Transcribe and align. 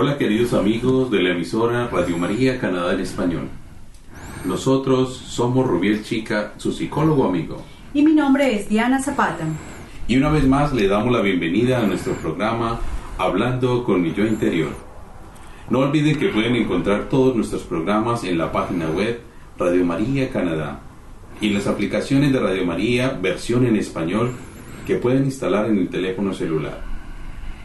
Hola 0.00 0.16
queridos 0.16 0.54
amigos 0.54 1.10
de 1.10 1.20
la 1.20 1.30
emisora 1.30 1.88
Radio 1.88 2.16
María 2.16 2.60
Canadá 2.60 2.94
en 2.94 3.00
Español. 3.00 3.48
Nosotros 4.44 5.12
somos 5.12 5.66
Rubiel 5.66 6.04
Chica, 6.04 6.52
su 6.56 6.70
psicólogo 6.70 7.26
amigo. 7.26 7.64
Y 7.92 8.04
mi 8.04 8.12
nombre 8.12 8.54
es 8.54 8.68
Diana 8.68 9.02
Zapata. 9.02 9.44
Y 10.06 10.16
una 10.16 10.30
vez 10.30 10.46
más 10.46 10.72
le 10.72 10.86
damos 10.86 11.12
la 11.12 11.20
bienvenida 11.20 11.80
a 11.80 11.82
nuestro 11.88 12.14
programa 12.14 12.78
Hablando 13.18 13.82
con 13.82 14.00
mi 14.00 14.14
yo 14.14 14.24
interior. 14.24 14.70
No 15.68 15.80
olviden 15.80 16.16
que 16.16 16.28
pueden 16.28 16.54
encontrar 16.54 17.08
todos 17.08 17.34
nuestros 17.34 17.62
programas 17.62 18.22
en 18.22 18.38
la 18.38 18.52
página 18.52 18.88
web 18.90 19.18
Radio 19.58 19.84
María 19.84 20.30
Canadá 20.30 20.78
y 21.40 21.50
las 21.50 21.66
aplicaciones 21.66 22.32
de 22.32 22.38
Radio 22.38 22.64
María 22.64 23.18
versión 23.20 23.66
en 23.66 23.74
español 23.74 24.30
que 24.86 24.94
pueden 24.94 25.24
instalar 25.24 25.66
en 25.66 25.76
el 25.76 25.88
teléfono 25.88 26.32
celular. 26.32 26.84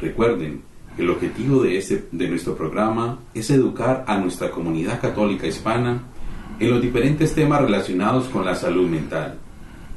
Recuerden, 0.01 0.72
el 0.97 1.09
objetivo 1.09 1.63
de, 1.63 1.77
este, 1.77 2.07
de 2.11 2.27
nuestro 2.27 2.55
programa 2.55 3.19
es 3.33 3.49
educar 3.49 4.05
a 4.07 4.17
nuestra 4.17 4.51
comunidad 4.51 5.01
católica 5.01 5.47
hispana 5.47 6.03
en 6.59 6.69
los 6.69 6.81
diferentes 6.81 7.33
temas 7.33 7.61
relacionados 7.61 8.27
con 8.27 8.45
la 8.45 8.55
salud 8.55 8.87
mental, 8.87 9.37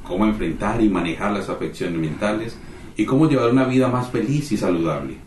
cómo 0.03 0.25
enfrentar 0.25 0.81
y 0.81 0.89
manejar 0.89 1.31
las 1.31 1.49
afecciones 1.49 1.99
mentales 1.99 2.57
y 2.95 3.05
cómo 3.05 3.29
llevar 3.29 3.51
una 3.51 3.65
vida 3.65 3.87
más 3.87 4.09
feliz 4.09 4.51
y 4.51 4.57
saludable. 4.57 5.17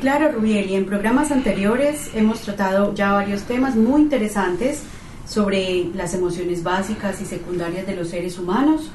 Claro, 0.00 0.32
Rubiel, 0.32 0.70
y 0.70 0.74
en 0.74 0.86
programas 0.86 1.30
anteriores 1.30 2.10
hemos 2.14 2.40
tratado 2.40 2.94
ya 2.94 3.12
varios 3.12 3.42
temas 3.42 3.76
muy 3.76 4.02
interesantes 4.02 4.82
sobre 5.26 5.90
las 5.94 6.14
emociones 6.14 6.62
básicas 6.62 7.20
y 7.20 7.24
secundarias 7.24 7.86
de 7.86 7.96
los 7.96 8.08
seres 8.08 8.38
humanos. 8.38 8.90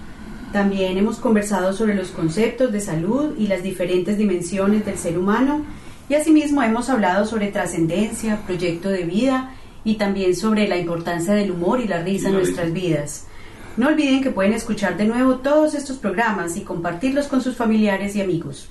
También 0.52 0.97
hemos 0.97 1.17
conversado 1.17 1.73
sobre 1.73 1.95
los 1.95 2.09
conceptos 2.09 2.71
de 2.71 2.80
salud 2.80 3.36
y 3.38 3.47
las 3.47 3.64
diferentes 3.64 4.17
dimensiones 4.17 4.86
del 4.86 4.97
ser 4.97 5.17
humano. 5.17 5.64
Y 6.09 6.16
asimismo 6.16 6.63
hemos 6.63 6.89
hablado 6.89 7.25
sobre 7.25 7.52
trascendencia, 7.52 8.41
proyecto 8.45 8.89
de 8.89 9.03
vida 9.03 9.53
y 9.83 9.95
también 9.95 10.36
sobre 10.36 10.67
la 10.67 10.77
importancia 10.77 11.33
del 11.33 11.52
humor 11.52 11.81
y 11.81 11.88
la 11.88 12.02
risa 12.02 12.27
en 12.27 12.33
la 12.33 12.39
nuestras 12.39 12.67
risa. 12.67 12.88
vidas. 12.88 13.27
No 13.75 13.89
olviden 13.89 14.23
que 14.23 14.31
pueden 14.31 14.53
escuchar 14.53 14.98
de 14.98 15.05
nuevo 15.05 15.36
todos 15.37 15.76
estos 15.76 15.98
programas 15.98 16.58
y 16.58 16.61
compartirlos 16.61 17.27
con 17.27 17.42
sus 17.42 17.55
familiares 17.55 18.15
y 18.15 18.21
amigos. 18.21 18.70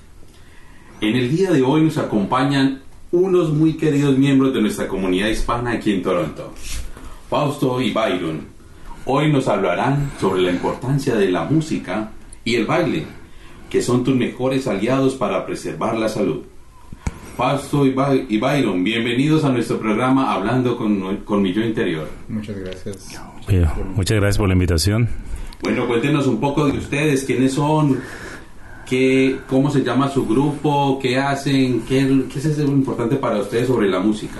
En 0.99 1.15
el 1.15 1.29
día 1.29 1.51
de 1.51 1.61
hoy 1.61 1.83
nos 1.83 1.97
acompañan 1.97 2.81
unos 3.11 3.53
muy 3.53 3.77
queridos 3.77 4.17
miembros 4.17 4.53
de 4.53 4.61
nuestra 4.61 4.87
comunidad 4.87 5.27
hispana 5.27 5.71
aquí 5.71 5.93
en 5.93 6.03
Toronto, 6.03 6.53
Fausto 7.29 7.79
y 7.79 7.93
Byron. 7.93 8.47
Hoy 9.05 9.31
nos 9.31 9.47
hablarán 9.47 10.11
sobre 10.19 10.41
la 10.41 10.51
importancia 10.51 11.15
de 11.15 11.29
la 11.29 11.45
música 11.45 12.11
y 12.43 12.55
el 12.55 12.65
baile, 12.65 13.05
que 13.69 13.81
son 13.81 14.03
tus 14.03 14.15
mejores 14.15 14.67
aliados 14.67 15.15
para 15.15 15.45
preservar 15.45 15.95
la 15.97 16.09
salud. 16.09 16.43
Fausto 17.37 17.85
y, 17.85 17.91
By- 17.93 18.25
y 18.29 18.39
Byron, 18.39 18.83
bienvenidos 18.83 19.43
a 19.45 19.49
nuestro 19.49 19.77
programa 19.79 20.33
Hablando 20.33 20.75
con, 20.75 21.17
con 21.17 21.41
mi 21.43 21.53
yo 21.53 21.61
interior. 21.61 22.09
Muchas 22.27 22.57
gracias. 22.57 22.97
Muchas 23.95 24.17
gracias 24.17 24.37
por 24.39 24.47
la 24.47 24.53
invitación. 24.55 25.07
Bueno, 25.61 25.87
cuéntenos 25.87 26.25
un 26.25 26.39
poco 26.39 26.65
de 26.65 26.77
ustedes, 26.79 27.23
quiénes 27.25 27.53
son, 27.53 27.99
qué, 28.89 29.37
cómo 29.47 29.69
se 29.69 29.83
llama 29.83 30.09
su 30.09 30.25
grupo, 30.25 30.97
qué 30.99 31.17
hacen, 31.19 31.81
qué, 31.87 32.23
qué 32.33 32.39
es 32.39 32.57
lo 32.57 32.65
importante 32.71 33.17
para 33.17 33.37
ustedes 33.39 33.67
sobre 33.67 33.87
la 33.87 33.99
música. 33.99 34.39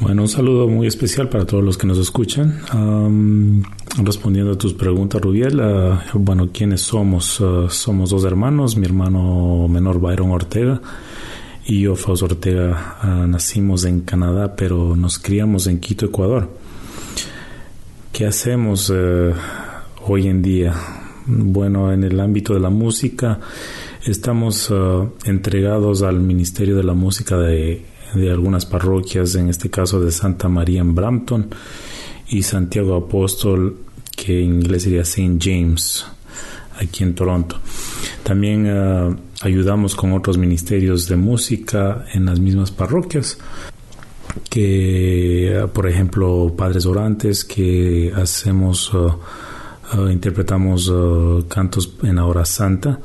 Bueno, 0.00 0.22
un 0.22 0.28
saludo 0.28 0.68
muy 0.68 0.86
especial 0.86 1.30
para 1.30 1.46
todos 1.46 1.64
los 1.64 1.76
que 1.78 1.86
nos 1.86 1.96
escuchan. 1.98 2.60
Am, 2.70 3.62
respondiendo 4.04 4.52
a 4.52 4.58
tus 4.58 4.74
preguntas, 4.74 5.20
Rubiel, 5.20 5.58
ah, 5.60 6.04
bueno, 6.12 6.50
¿quiénes 6.52 6.82
somos? 6.82 7.40
Ah, 7.40 7.66
somos 7.70 8.10
dos 8.10 8.24
hermanos, 8.24 8.76
mi 8.76 8.84
hermano 8.86 9.66
menor 9.66 9.98
Byron 9.98 10.30
Ortega 10.30 10.80
y 11.68 11.82
yo, 11.82 11.96
Fausto 11.96 12.24
Ortega, 12.24 12.96
ah, 13.02 13.26
nacimos 13.28 13.84
en 13.84 14.00
Canadá, 14.00 14.56
pero 14.56 14.96
nos 14.96 15.18
criamos 15.18 15.66
en 15.66 15.80
Quito, 15.80 16.06
Ecuador. 16.06 16.48
¿Qué 18.10 18.24
hacemos 18.24 18.90
eh, 18.92 19.34
hoy 20.06 20.28
en 20.28 20.40
día? 20.40 20.74
Bueno, 21.26 21.92
en 21.92 22.04
el 22.04 22.18
ámbito 22.20 22.54
de 22.54 22.60
la 22.60 22.70
música 22.70 23.38
estamos 24.06 24.70
eh, 24.70 25.08
entregados 25.26 26.00
al 26.00 26.20
Ministerio 26.20 26.74
de 26.74 26.84
la 26.84 26.94
Música 26.94 27.36
de, 27.36 27.84
de 28.14 28.30
algunas 28.30 28.64
parroquias, 28.64 29.34
en 29.34 29.50
este 29.50 29.68
caso 29.68 30.00
de 30.00 30.10
Santa 30.10 30.48
María 30.48 30.80
en 30.80 30.94
Brampton 30.94 31.50
y 32.28 32.44
Santiago 32.44 32.96
Apóstol, 32.96 33.76
que 34.16 34.42
en 34.42 34.54
inglés 34.54 34.84
sería 34.84 35.02
St. 35.02 35.36
James, 35.38 36.06
aquí 36.80 37.04
en 37.04 37.14
Toronto. 37.14 37.60
También 38.28 38.66
eh, 38.66 39.16
ayudamos 39.40 39.96
con 39.96 40.12
otros 40.12 40.36
ministerios 40.36 41.08
de 41.08 41.16
música 41.16 42.04
en 42.12 42.26
las 42.26 42.38
mismas 42.38 42.70
parroquias 42.70 43.38
que, 44.50 45.66
por 45.72 45.88
ejemplo, 45.88 46.52
Padres 46.54 46.84
Orantes, 46.84 47.42
que 47.42 48.12
hacemos, 48.14 48.92
uh, 48.92 49.14
uh, 49.96 50.08
interpretamos 50.10 50.90
uh, 50.90 51.46
cantos 51.48 51.94
en 52.02 52.16
la 52.16 52.26
hora 52.26 52.44
santa. 52.44 53.00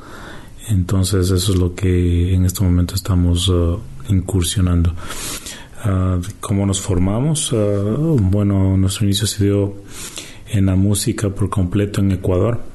Entonces, 0.67 1.31
eso 1.31 1.53
es 1.53 1.57
lo 1.57 1.73
que 1.73 2.33
en 2.33 2.43
este 2.43 2.61
momento 2.61 2.93
estamos 2.93 3.47
uh, 3.47 3.79
incursionando. 4.09 4.93
Uh, 5.85 6.21
¿Cómo 6.41 6.65
nos 6.65 6.81
formamos? 6.81 7.49
Uh, 7.53 8.17
bueno, 8.19 8.75
nuestro 8.75 9.05
inicio 9.05 9.25
se 9.25 9.45
dio 9.45 9.73
en 10.51 10.65
la 10.65 10.75
música 10.75 11.29
por 11.29 11.49
completo 11.49 12.01
en 12.01 12.11
Ecuador 12.11 12.72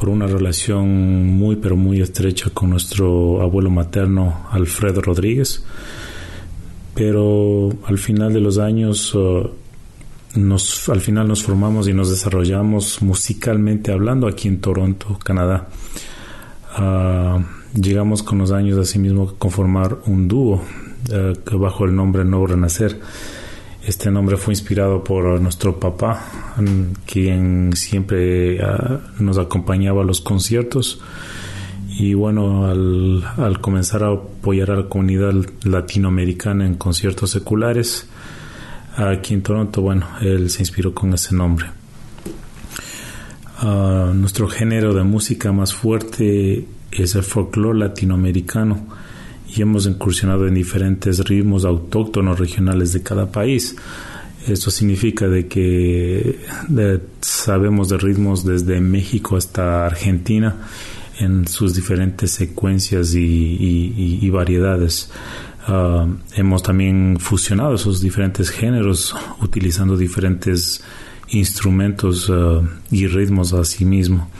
por 0.00 0.08
una 0.08 0.26
relación 0.26 1.26
muy 1.26 1.56
pero 1.56 1.76
muy 1.76 2.00
estrecha 2.00 2.50
con 2.50 2.70
nuestro 2.70 3.42
abuelo 3.42 3.70
materno 3.70 4.46
Alfredo 4.50 5.02
Rodríguez 5.02 5.62
pero 6.94 7.70
al 7.86 7.98
final 7.98 8.32
de 8.32 8.40
los 8.40 8.58
años 8.58 9.14
uh, 9.14 9.50
nos, 10.34 10.88
al 10.88 11.00
final 11.00 11.28
nos 11.28 11.42
formamos 11.42 11.88
y 11.88 11.92
nos 11.92 12.10
desarrollamos 12.10 13.02
musicalmente 13.02 13.92
hablando 13.92 14.26
aquí 14.26 14.48
en 14.48 14.60
Toronto, 14.60 15.18
Canadá. 15.22 15.68
Uh, 16.78 17.42
llegamos 17.78 18.22
con 18.22 18.38
los 18.38 18.52
años 18.52 18.78
asimismo 18.78 19.30
a 19.30 19.38
conformar 19.38 19.98
un 20.06 20.28
dúo 20.28 20.62
uh, 21.10 21.58
bajo 21.58 21.84
el 21.84 21.94
nombre 21.94 22.24
Nuevo 22.24 22.48
Renacer. 22.48 23.00
Este 23.90 24.08
nombre 24.08 24.36
fue 24.36 24.52
inspirado 24.52 25.02
por 25.02 25.40
nuestro 25.40 25.80
papá, 25.80 26.24
quien 27.06 27.72
siempre 27.74 28.64
uh, 28.64 29.00
nos 29.18 29.36
acompañaba 29.36 30.02
a 30.02 30.04
los 30.04 30.20
conciertos 30.20 31.00
y 31.98 32.14
bueno, 32.14 32.66
al, 32.66 33.60
comenzar 33.60 34.04
a 34.04 34.12
apoyar 34.12 34.70
a 34.70 34.76
la 34.76 34.88
comunidad 34.88 35.34
latinoamericana 35.64 36.66
en 36.66 36.76
conciertos 36.76 37.32
seculares, 37.32 38.08
aquí 38.96 39.34
en 39.34 39.42
Toronto, 39.42 39.82
bueno, 39.82 40.06
él 40.20 40.50
se 40.50 40.62
inspiró 40.62 40.94
con 40.94 41.12
ese 41.12 41.34
nombre. 41.34 41.66
Uh, 43.60 44.14
nuestro 44.14 44.46
género 44.46 44.94
de 44.94 45.02
música 45.02 45.50
más 45.50 45.74
fuerte 45.74 46.64
es 46.92 47.16
el 47.16 47.24
folclore 47.24 47.80
latinoamericano 47.80 48.86
y 49.54 49.62
hemos 49.62 49.86
incursionado 49.86 50.46
en 50.46 50.54
diferentes 50.54 51.18
ritmos 51.20 51.64
autóctonos 51.64 52.38
regionales 52.38 52.92
de 52.92 53.02
cada 53.02 53.30
país. 53.30 53.76
Esto 54.46 54.70
significa 54.70 55.28
de 55.28 55.48
que 55.48 56.40
sabemos 57.20 57.88
de 57.88 57.98
ritmos 57.98 58.44
desde 58.44 58.80
México 58.80 59.36
hasta 59.36 59.86
Argentina 59.86 60.56
en 61.18 61.46
sus 61.46 61.74
diferentes 61.74 62.30
secuencias 62.30 63.14
y, 63.14 64.30
variedades. 64.30 65.10
Ah, 65.66 66.06
hemos 66.34 66.62
también 66.62 67.18
fusionado 67.20 67.74
esos 67.74 68.00
diferentes 68.00 68.48
géneros 68.48 69.14
utilizando 69.42 69.96
diferentes 69.96 70.82
instrumentos 71.28 72.30
ah, 72.30 72.62
y 72.90 73.06
ritmos 73.06 73.52
a 73.52 73.64
sí 73.64 73.84
mismo. 73.84 74.30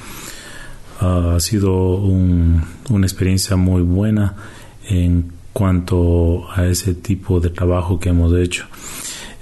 ha 1.00 1.40
sido 1.40 1.96
una 1.96 3.06
experiencia 3.06 3.56
muy 3.56 3.82
buena 3.82 4.34
en 4.90 5.32
cuanto 5.52 6.50
a 6.50 6.66
ese 6.66 6.94
tipo 6.94 7.40
de 7.40 7.50
trabajo 7.50 7.98
que 7.98 8.10
hemos 8.10 8.36
hecho. 8.36 8.66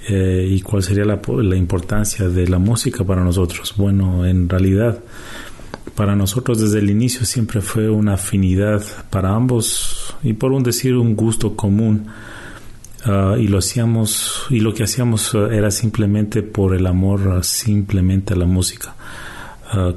Eh, 0.07 0.47
¿Y 0.49 0.61
cuál 0.61 0.81
sería 0.81 1.05
la, 1.05 1.19
la, 1.27 1.55
importancia 1.55 2.27
de 2.29 2.47
la 2.47 2.57
música 2.57 3.03
para 3.03 3.23
nosotros? 3.23 3.73
Bueno, 3.77 4.25
en 4.25 4.47
realidad, 4.47 4.99
para 5.95 6.15
nosotros 6.15 6.59
desde 6.61 6.79
el 6.79 6.89
inicio 6.89 7.25
siempre 7.25 7.61
fue 7.61 7.89
una 7.89 8.13
afinidad 8.13 8.83
para 9.09 9.35
ambos 9.35 10.15
y 10.23 10.33
por 10.33 10.51
un 10.51 10.63
decir 10.63 10.95
un 10.95 11.15
gusto 11.15 11.55
común. 11.55 12.07
Uh, 13.05 13.37
y 13.37 13.47
lo 13.47 13.59
hacíamos 13.59 14.45
y 14.49 14.59
lo 14.59 14.73
que 14.73 14.83
hacíamos 14.83 15.33
uh, 15.33 15.45
era 15.45 15.71
simplemente 15.71 16.43
por 16.43 16.75
el 16.75 16.85
amor 16.85 17.27
uh, 17.27 17.43
simplemente 17.43 18.33
a 18.33 18.37
la 18.37 18.45
música 18.45 18.93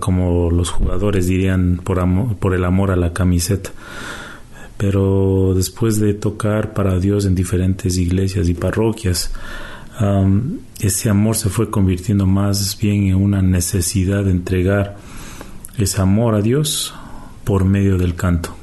como 0.01 0.51
los 0.51 0.69
jugadores 0.69 1.27
dirían 1.27 1.81
por 1.83 1.99
amor, 1.99 2.37
por 2.37 2.55
el 2.55 2.63
amor 2.63 2.91
a 2.91 2.97
la 2.97 3.15
camiseta 3.15 3.71
pero 4.83 5.53
después 5.55 6.01
de 6.01 6.13
tocar 6.13 6.75
para 6.75 6.99
Dios 6.99 7.25
en 7.25 7.37
diferentes 7.37 7.97
iglesias 7.99 8.49
y 8.49 8.55
parroquias, 8.55 9.33
ese 10.81 11.09
amor 11.09 11.37
se 11.37 11.51
fue 11.51 11.71
convirtiendo 11.71 12.27
más 12.27 12.77
bien 12.81 13.05
en 13.05 13.15
una 13.15 13.43
necesidad 13.43 14.25
de 14.25 14.33
entregar 14.33 14.97
ese 15.79 16.03
amor 16.03 16.35
a 16.35 16.41
Dios 16.43 16.93
por 17.45 17.65
medio 17.65 17.97
del 17.97 18.17
canto. 18.17 18.57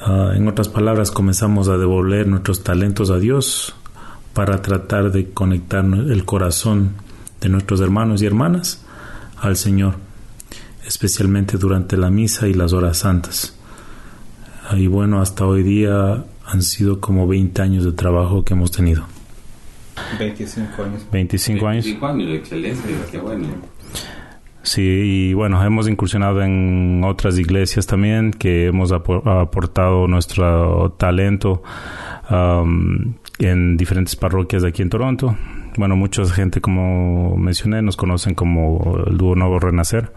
Ah, 0.00 0.32
en 0.34 0.48
otras 0.48 0.70
palabras, 0.70 1.10
comenzamos 1.10 1.68
a 1.68 1.76
devolver 1.76 2.26
nuestros 2.26 2.64
talentos 2.64 3.10
a 3.10 3.18
Dios 3.18 3.74
para 4.32 4.62
tratar 4.62 5.12
de 5.12 5.28
conectar 5.28 5.84
el 5.84 6.24
corazón 6.24 6.92
de 7.42 7.50
nuestros 7.50 7.82
hermanos 7.82 8.22
y 8.22 8.26
hermanas 8.26 8.82
al 9.36 9.58
Señor, 9.58 9.96
especialmente 10.86 11.58
durante 11.58 11.98
la 11.98 12.08
misa 12.08 12.48
y 12.48 12.54
las 12.54 12.72
horas 12.72 12.96
santas. 12.96 13.55
Y 14.74 14.86
bueno, 14.88 15.20
hasta 15.20 15.46
hoy 15.46 15.62
día 15.62 16.24
han 16.44 16.62
sido 16.62 17.00
como 17.00 17.26
20 17.26 17.62
años 17.62 17.84
de 17.84 17.92
trabajo 17.92 18.44
que 18.44 18.54
hemos 18.54 18.70
tenido. 18.70 19.04
25 20.18 20.82
años. 20.82 21.06
25 21.10 21.66
años. 21.66 21.84
25 21.84 22.06
años, 22.06 22.30
excelente, 22.30 22.88
qué 23.10 23.18
bueno. 23.18 23.48
Sí, 24.62 24.82
y 24.82 25.32
bueno, 25.32 25.62
hemos 25.64 25.88
incursionado 25.88 26.42
en 26.42 27.02
otras 27.04 27.38
iglesias 27.38 27.86
también 27.86 28.32
que 28.32 28.66
hemos 28.66 28.90
aportado 28.90 30.08
nuestro 30.08 30.90
talento 30.98 31.62
en 33.38 33.76
diferentes 33.76 34.16
parroquias 34.16 34.62
de 34.62 34.68
aquí 34.68 34.82
en 34.82 34.90
Toronto. 34.90 35.36
Bueno, 35.76 35.94
mucha 35.94 36.24
gente, 36.24 36.60
como 36.60 37.36
mencioné, 37.36 37.82
nos 37.82 37.96
conocen 37.96 38.34
como 38.34 38.98
el 39.06 39.16
dúo 39.16 39.36
Nuevo 39.36 39.60
Renacer. 39.60 40.12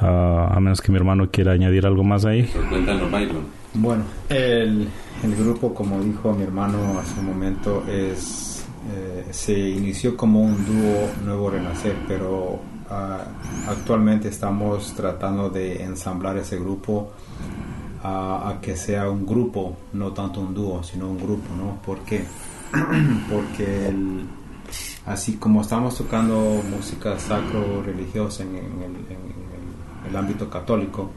Ah, 0.00 0.52
a 0.54 0.60
menos 0.60 0.80
que 0.80 0.92
mi 0.92 0.98
hermano 0.98 1.30
quiera 1.30 1.52
añadir 1.52 1.86
algo 1.86 2.04
más 2.04 2.24
ahí. 2.24 2.44
Cuéntanos, 2.68 3.10
Bueno, 3.74 4.04
el, 4.28 4.88
el, 5.22 5.36
grupo, 5.36 5.72
como 5.72 6.00
dijo 6.00 6.32
mi 6.34 6.42
hermano 6.42 6.98
hace 6.98 7.18
un 7.20 7.26
momento, 7.26 7.82
es 7.88 8.56
eh, 8.92 9.26
se 9.30 9.58
inició 9.58 10.16
como 10.16 10.42
un 10.42 10.64
dúo 10.64 11.10
Nuevo 11.24 11.50
Renacer, 11.50 11.96
pero 12.06 12.60
uh, 12.88 13.68
actualmente 13.68 14.28
estamos 14.28 14.94
tratando 14.94 15.50
de 15.50 15.82
ensamblar 15.82 16.36
ese 16.36 16.56
grupo 16.56 17.10
a, 18.04 18.50
a, 18.50 18.60
que 18.60 18.76
sea 18.76 19.10
un 19.10 19.26
grupo, 19.26 19.76
no 19.94 20.12
tanto 20.12 20.40
un 20.40 20.54
dúo, 20.54 20.84
sino 20.84 21.08
un 21.08 21.18
grupo, 21.18 21.48
¿no? 21.56 21.82
¿Por 21.82 21.98
qué? 22.00 22.24
Porque 23.30 23.88
el, 23.88 24.20
así 25.06 25.36
como 25.36 25.62
estamos 25.62 25.96
tocando 25.96 26.62
música 26.70 27.18
sacro 27.18 27.82
religiosa 27.82 28.44
en, 28.44 28.56
en, 28.56 28.82
el, 28.82 28.96
en 29.10 29.35
el 30.08 30.16
ámbito 30.16 30.48
católico, 30.48 31.10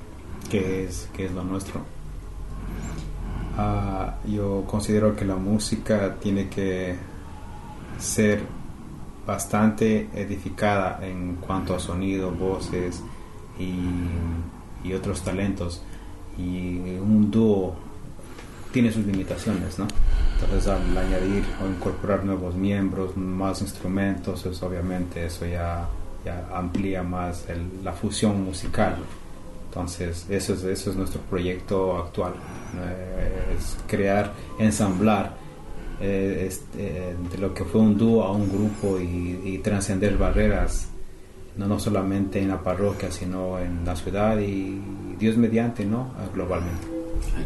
que 0.50 0.86
es, 0.86 1.10
que 1.14 1.26
es 1.26 1.32
lo 1.32 1.44
nuestro. 1.44 1.82
Ah, 3.58 4.16
yo 4.26 4.64
considero 4.66 5.16
que 5.16 5.26
la 5.26 5.36
música 5.36 6.16
tiene 6.16 6.48
que 6.50 6.96
ser 7.98 8.42
bastante 9.28 10.10
edificada 10.16 11.00
en 11.06 11.36
cuanto 11.36 11.76
a 11.76 11.80
sonido, 11.80 12.32
voces 12.32 13.04
y, 13.60 14.94
otros 14.94 15.22
talentos. 15.22 15.84
Y 16.38 16.98
un 16.98 17.30
dúo 17.30 17.76
tiene 18.72 18.92
sus 18.92 19.06
limitaciones, 19.06 19.78
¿no? 19.78 19.88
Entonces 20.34 20.68
al 20.68 20.98
añadir 20.98 21.44
o 21.64 21.70
incorporar 21.70 22.24
nuevos 22.24 22.56
miembros, 22.56 23.16
más 23.18 23.62
instrumentos, 23.62 24.46
es 24.46 24.64
obviamente 24.64 25.26
eso 25.26 25.46
ya 25.46 25.88
ya 26.26 26.48
amplía 26.54 27.04
más 27.04 27.46
la 27.84 27.94
fusión 27.94 28.44
musical. 28.44 28.98
Entonces, 29.70 30.26
eso 30.30 30.54
es, 30.54 30.64
eso 30.64 30.90
es 30.90 30.96
nuestro 30.96 31.22
proyecto 31.22 31.98
actual, 31.98 32.34
eh, 32.76 33.56
es 33.56 33.78
crear, 33.88 34.34
ensamblar 34.58 35.36
eh, 36.02 36.46
este, 36.48 37.14
de 37.32 37.38
lo 37.38 37.54
que 37.54 37.64
fue 37.64 37.82
un 37.82 37.96
dúo 37.96 38.24
a 38.24 38.32
un 38.32 38.50
grupo 38.50 39.00
y, 39.00 39.40
y 39.44 39.58
trascender 39.60 40.18
barreras, 40.18 40.90
no, 41.56 41.68
no 41.68 41.78
solamente 41.78 42.42
en 42.42 42.50
la 42.50 42.64
parroquia, 42.64 43.12
sino 43.12 43.60
en 43.60 43.86
la 43.86 43.96
ciudad 43.96 44.40
y 44.40 44.82
Dios 45.20 45.38
mediante, 45.38 45.86
¿no? 45.86 46.14
Globalmente. 46.34 46.88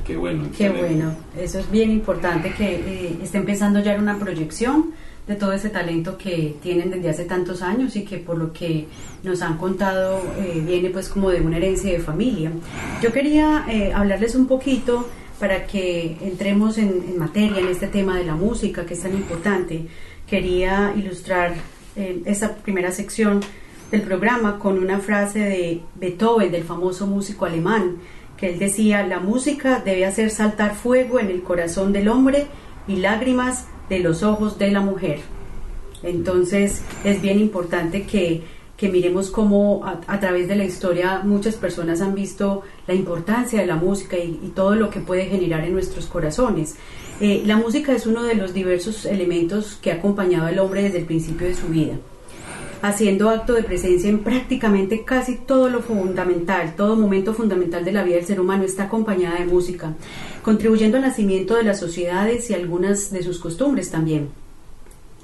qué 0.05 0.15
bueno. 0.15 0.45
Qué 0.55 0.69
bueno, 0.69 1.13
eso 1.37 1.59
es 1.59 1.69
bien 1.71 1.91
importante 1.91 2.53
que 2.53 2.75
eh, 2.75 3.17
esté 3.21 3.39
empezando 3.39 3.81
ya 3.81 3.95
en 3.95 4.01
una 4.01 4.17
proyección 4.17 4.93
de 5.27 5.35
todo 5.35 5.53
ese 5.53 5.69
talento 5.69 6.17
que 6.17 6.55
tienen 6.61 6.91
desde 6.91 7.09
hace 7.09 7.25
tantos 7.25 7.61
años 7.61 7.95
y 7.95 8.03
que 8.03 8.17
por 8.17 8.37
lo 8.37 8.51
que 8.51 8.87
nos 9.23 9.41
han 9.41 9.57
contado 9.57 10.21
eh, 10.37 10.61
viene 10.65 10.89
pues 10.89 11.07
como 11.07 11.29
de 11.29 11.41
una 11.41 11.57
herencia 11.57 11.91
de 11.91 11.99
familia. 11.99 12.51
Yo 13.01 13.11
quería 13.13 13.65
eh, 13.69 13.93
hablarles 13.93 14.35
un 14.35 14.47
poquito 14.47 15.07
para 15.39 15.65
que 15.65 16.17
entremos 16.21 16.77
en, 16.77 17.17
materia 17.17 17.59
en 17.59 17.67
este 17.67 17.87
tema 17.87 18.17
de 18.17 18.25
la 18.25 18.35
música 18.35 18.85
que 18.85 18.93
es 18.95 19.01
tan 19.01 19.13
importante. 19.13 19.87
Quería 20.27 20.93
ilustrar 20.95 21.53
eh, 21.95 22.21
esta 22.25 22.55
primera 22.55 22.91
sección 22.91 23.39
del 23.91 24.01
programa 24.01 24.59
con 24.59 24.77
una 24.77 24.99
frase 24.99 25.39
de 25.39 25.81
Beethoven, 25.95 26.51
del 26.51 26.63
famoso 26.63 27.07
músico 27.07 27.45
alemán, 27.45 27.97
que 28.37 28.49
él 28.49 28.59
decía, 28.59 29.05
la 29.05 29.19
música 29.19 29.81
debe 29.85 30.05
hacer 30.05 30.31
saltar 30.31 30.75
fuego 30.75 31.19
en 31.19 31.29
el 31.29 31.43
corazón 31.43 31.93
del 31.93 32.09
hombre 32.09 32.47
y 32.87 32.97
lágrimas 32.97 33.67
de 33.89 33.99
los 33.99 34.23
ojos 34.23 34.57
de 34.57 34.71
la 34.71 34.81
mujer. 34.81 35.19
Entonces 36.03 36.81
es 37.03 37.21
bien 37.21 37.39
importante 37.39 38.03
que, 38.03 38.43
que 38.77 38.89
miremos 38.89 39.29
cómo 39.29 39.85
a, 39.85 40.19
través 40.19 40.47
de 40.47 40.55
la 40.55 40.65
historia 40.65 41.21
muchas 41.23 41.55
personas 41.55 42.01
han 42.01 42.15
visto 42.15 42.63
la 42.87 42.93
importancia 42.93 43.61
de 43.61 43.67
la 43.67 43.75
música 43.75 44.17
y, 44.17 44.51
todo 44.55 44.75
lo 44.75 44.89
que 44.89 44.99
puede 44.99 45.25
generar 45.25 45.63
en 45.63 45.73
nuestros 45.73 46.07
corazones. 46.07 46.75
Eh, 47.21 47.43
la 47.45 47.57
música 47.57 47.93
es 47.93 48.05
uno 48.05 48.23
de 48.23 48.35
los 48.35 48.53
diversos 48.53 49.05
elementos 49.05 49.77
que 49.81 49.91
ha 49.91 49.95
acompañado 49.95 50.47
al 50.47 50.59
hombre 50.59 50.83
desde 50.83 50.99
el 50.99 51.05
principio 51.05 51.47
de 51.47 51.55
su 51.55 51.67
vida 51.67 51.95
haciendo 52.83 53.29
acto 53.29 53.53
de 53.53 53.63
presencia 53.63 54.09
en 54.09 54.19
prácticamente 54.19 55.05
casi 55.05 55.37
todo 55.37 55.69
lo 55.69 55.81
fundamental, 55.81 56.75
todo 56.75 56.97
momento 56.97 57.33
fundamental 57.33 57.85
de 57.85 57.93
la 57.93 58.03
vida 58.03 58.17
del 58.17 58.25
ser 58.25 58.41
humano 58.41 58.65
está 58.65 58.83
acompañada 58.83 59.39
de 59.39 59.45
música, 59.45 59.93
contribuyendo 60.41 60.97
al 60.97 61.03
nacimiento 61.03 61.55
de 61.55 61.63
las 61.63 61.79
sociedades 61.79 62.49
y 62.49 62.53
algunas 62.53 63.09
de 63.09 63.23
sus 63.23 63.39
costumbres 63.39 63.89
también, 63.89 64.27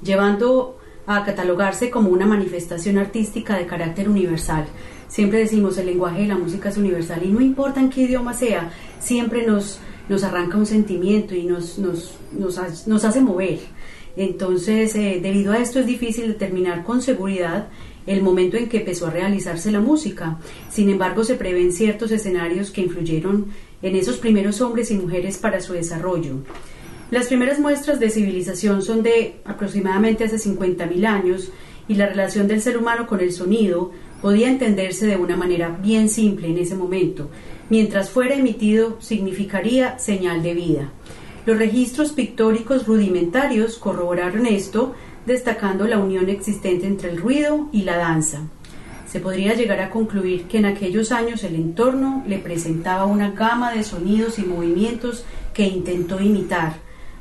llevando 0.02 0.78
a 1.06 1.22
catalogarse 1.22 1.90
como 1.90 2.08
una 2.08 2.24
manifestación 2.24 2.96
artística 2.96 3.58
de 3.58 3.66
carácter 3.66 4.08
universal. 4.08 4.64
Siempre 5.08 5.40
decimos 5.40 5.76
el 5.76 5.84
lenguaje 5.84 6.22
de 6.22 6.28
la 6.28 6.38
música 6.38 6.70
es 6.70 6.78
universal 6.78 7.20
y 7.22 7.28
no 7.28 7.42
importa 7.42 7.78
en 7.78 7.90
qué 7.90 8.02
idioma 8.02 8.32
sea, 8.32 8.72
siempre 9.00 9.46
nos, 9.46 9.80
nos 10.08 10.24
arranca 10.24 10.56
un 10.56 10.64
sentimiento 10.64 11.34
y 11.34 11.44
nos, 11.44 11.78
nos, 11.78 12.14
nos, 12.32 12.86
nos 12.86 13.04
hace 13.04 13.20
mover. 13.20 13.58
Entonces, 14.20 14.94
eh, 14.96 15.18
debido 15.22 15.54
a 15.54 15.60
esto 15.60 15.80
es 15.80 15.86
difícil 15.86 16.28
determinar 16.28 16.84
con 16.84 17.00
seguridad 17.00 17.68
el 18.06 18.22
momento 18.22 18.58
en 18.58 18.68
que 18.68 18.80
empezó 18.80 19.06
a 19.06 19.10
realizarse 19.10 19.72
la 19.72 19.80
música. 19.80 20.38
Sin 20.68 20.90
embargo, 20.90 21.24
se 21.24 21.36
prevén 21.36 21.72
ciertos 21.72 22.10
escenarios 22.10 22.70
que 22.70 22.82
influyeron 22.82 23.46
en 23.80 23.96
esos 23.96 24.18
primeros 24.18 24.60
hombres 24.60 24.90
y 24.90 24.98
mujeres 24.98 25.38
para 25.38 25.62
su 25.62 25.72
desarrollo. 25.72 26.34
Las 27.10 27.28
primeras 27.28 27.58
muestras 27.60 27.98
de 27.98 28.10
civilización 28.10 28.82
son 28.82 29.02
de 29.02 29.36
aproximadamente 29.46 30.24
hace 30.24 30.36
50.000 30.36 31.06
años 31.06 31.50
y 31.88 31.94
la 31.94 32.06
relación 32.06 32.46
del 32.46 32.60
ser 32.60 32.76
humano 32.76 33.06
con 33.06 33.20
el 33.20 33.32
sonido 33.32 33.90
podía 34.20 34.50
entenderse 34.50 35.06
de 35.06 35.16
una 35.16 35.38
manera 35.38 35.78
bien 35.82 36.10
simple 36.10 36.48
en 36.48 36.58
ese 36.58 36.74
momento. 36.74 37.30
Mientras 37.70 38.10
fuera 38.10 38.34
emitido 38.34 39.00
significaría 39.00 39.98
señal 39.98 40.42
de 40.42 40.52
vida. 40.52 40.92
Los 41.50 41.58
registros 41.58 42.12
pictóricos 42.12 42.86
rudimentarios 42.86 43.76
corroboraron 43.76 44.46
esto, 44.46 44.94
destacando 45.26 45.84
la 45.88 45.98
unión 45.98 46.28
existente 46.28 46.86
entre 46.86 47.10
el 47.10 47.20
ruido 47.20 47.68
y 47.72 47.82
la 47.82 47.96
danza. 47.96 48.42
Se 49.10 49.18
podría 49.18 49.54
llegar 49.54 49.80
a 49.80 49.90
concluir 49.90 50.44
que 50.44 50.58
en 50.58 50.66
aquellos 50.66 51.10
años 51.10 51.42
el 51.42 51.56
entorno 51.56 52.22
le 52.24 52.38
presentaba 52.38 53.04
una 53.04 53.32
gama 53.32 53.72
de 53.72 53.82
sonidos 53.82 54.38
y 54.38 54.42
movimientos 54.42 55.24
que 55.52 55.66
intentó 55.66 56.20
imitar, 56.20 56.74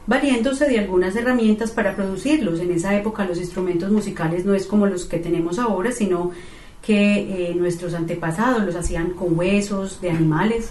valiéndose 0.06 0.70
de 0.70 0.78
algunas 0.78 1.16
herramientas 1.16 1.72
para 1.72 1.96
producirlos. 1.96 2.60
En 2.60 2.70
esa 2.70 2.96
época 2.96 3.26
los 3.26 3.40
instrumentos 3.40 3.90
musicales 3.90 4.46
no 4.46 4.54
es 4.54 4.68
como 4.68 4.86
los 4.86 5.06
que 5.06 5.18
tenemos 5.18 5.58
ahora, 5.58 5.92
sino 5.92 6.30
que 6.84 7.50
eh, 7.50 7.56
nuestros 7.56 7.96
antepasados 7.96 8.64
los 8.64 8.76
hacían 8.76 9.10
con 9.10 9.40
huesos 9.40 10.02
de 10.02 10.12
animales, 10.12 10.70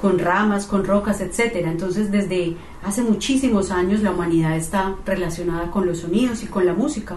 con 0.00 0.18
ramas, 0.18 0.66
con 0.66 0.84
rocas, 0.84 1.20
etcétera. 1.20 1.70
Entonces, 1.70 2.10
desde 2.10 2.56
hace 2.82 3.02
muchísimos 3.02 3.70
años 3.70 4.00
la 4.00 4.12
humanidad 4.12 4.56
está 4.56 4.96
relacionada 5.04 5.70
con 5.70 5.86
los 5.86 5.98
sonidos 5.98 6.42
y 6.42 6.46
con 6.46 6.64
la 6.64 6.72
música. 6.72 7.16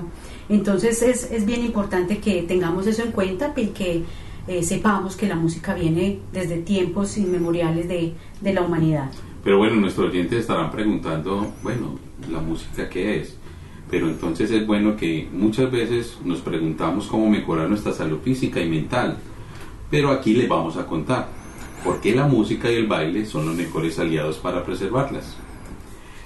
Entonces, 0.50 1.02
es, 1.02 1.32
es 1.32 1.46
bien 1.46 1.64
importante 1.64 2.18
que 2.18 2.44
tengamos 2.44 2.86
eso 2.88 3.04
en 3.04 3.12
cuenta 3.12 3.54
y 3.56 3.68
que 3.68 4.04
eh, 4.48 4.64
sepamos 4.64 5.16
que 5.16 5.28
la 5.28 5.36
música 5.36 5.74
viene 5.74 6.20
desde 6.34 6.58
tiempos 6.58 7.18
inmemoriales 7.18 7.88
de, 7.88 8.14
de 8.42 8.54
la 8.54 8.62
humanidad. 8.62 9.10
Pero 9.44 9.58
bueno, 9.58 9.76
nuestros 9.78 10.10
oyentes 10.10 10.40
estarán 10.40 10.70
preguntando, 10.70 11.54
bueno, 11.64 11.98
¿la 12.30 12.40
música 12.42 12.90
qué 12.90 13.22
es? 13.22 13.38
Pero 13.90 14.08
entonces 14.10 14.52
es 14.52 14.66
bueno 14.68 14.98
que 14.98 15.30
muchas 15.32 15.72
veces 15.72 16.18
nos 16.26 16.42
preguntamos 16.42 17.08
cómo 17.08 17.30
mejorar 17.30 17.70
nuestra 17.70 17.94
salud 17.94 18.20
física 18.24 18.60
y 18.60 18.70
mental. 18.70 19.18
Pero 19.90 20.10
aquí 20.12 20.34
les 20.34 20.50
vamos 20.50 20.76
a 20.78 20.86
contar 20.86 21.43
por 21.84 22.00
qué 22.00 22.16
la 22.16 22.28
música 22.28 22.72
y 22.72 22.76
el 22.76 22.88
baile 22.88 23.26
son 23.26 23.46
los 23.46 23.56
mejores 23.56 24.00
aliados 24.00 24.38
para 24.38 24.64
preservarlas. 24.64 25.36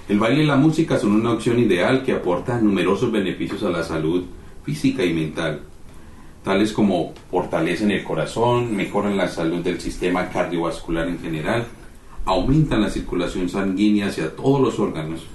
El 0.08 0.18
baile 0.18 0.44
y 0.44 0.46
la 0.46 0.56
música 0.56 0.98
son 0.98 1.12
una 1.12 1.32
opción 1.32 1.58
ideal 1.58 2.02
que 2.02 2.12
aporta 2.12 2.60
numerosos 2.60 3.12
beneficios 3.12 3.62
a 3.62 3.70
la 3.70 3.82
salud 3.82 4.24
física 4.64 5.04
y 5.04 5.12
mental, 5.12 5.62
tales 6.44 6.72
como 6.72 7.12
fortalecen 7.30 7.90
el 7.90 8.04
corazón, 8.04 8.74
mejoran 8.74 9.16
la 9.16 9.28
salud 9.28 9.58
del 9.58 9.80
sistema 9.80 10.28
cardiovascular 10.28 11.08
en 11.08 11.18
general, 11.18 11.66
aumentan 12.24 12.82
la 12.82 12.90
circulación 12.90 13.48
sanguínea 13.48 14.08
hacia 14.08 14.34
todos 14.34 14.60
los 14.60 14.78
órganos, 14.78 15.26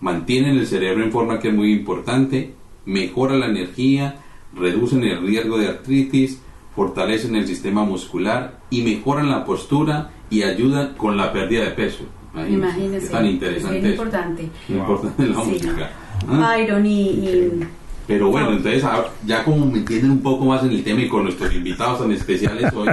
mantienen 0.00 0.58
el 0.58 0.66
cerebro 0.66 1.04
en 1.04 1.12
forma 1.12 1.38
que 1.38 1.48
es 1.48 1.54
muy 1.54 1.72
importante, 1.72 2.54
mejoran 2.86 3.40
la 3.40 3.46
energía, 3.46 4.16
reducen 4.54 5.04
el 5.04 5.22
riesgo 5.22 5.58
de 5.58 5.68
artritis, 5.68 6.40
fortalecen 6.84 7.36
el 7.36 7.46
sistema 7.46 7.84
muscular 7.84 8.54
y 8.70 8.80
mejoran 8.80 9.28
la 9.28 9.44
postura 9.44 10.12
y 10.30 10.42
ayudan 10.44 10.94
con 10.96 11.14
la 11.14 11.30
pérdida 11.30 11.64
de 11.64 11.72
peso. 11.72 12.04
Imagínense. 12.34 13.04
Es 13.04 13.10
tan 13.10 13.26
interesante. 13.26 13.76
Es 13.76 13.82
bien 13.82 13.92
importante. 13.92 14.48
Qué 14.66 14.72
importante 14.72 15.26
la 15.26 15.42
Sí. 15.44 15.50
música. 15.50 15.90
¿Ah? 16.26 16.54
Byron 16.56 16.86
y, 16.86 17.02
y- 17.02 17.60
Pero 18.06 18.30
bueno, 18.30 18.52
entonces 18.52 18.82
ya 19.26 19.44
como 19.44 19.66
me 19.66 19.78
entienden 19.80 20.10
un 20.12 20.22
poco 20.22 20.46
más 20.46 20.64
en 20.64 20.70
el 20.70 20.82
tema 20.82 21.02
y 21.02 21.08
con 21.08 21.24
nuestros 21.24 21.52
invitados 21.54 21.98
tan 22.00 22.12
especiales 22.12 22.72
hoy, 22.72 22.88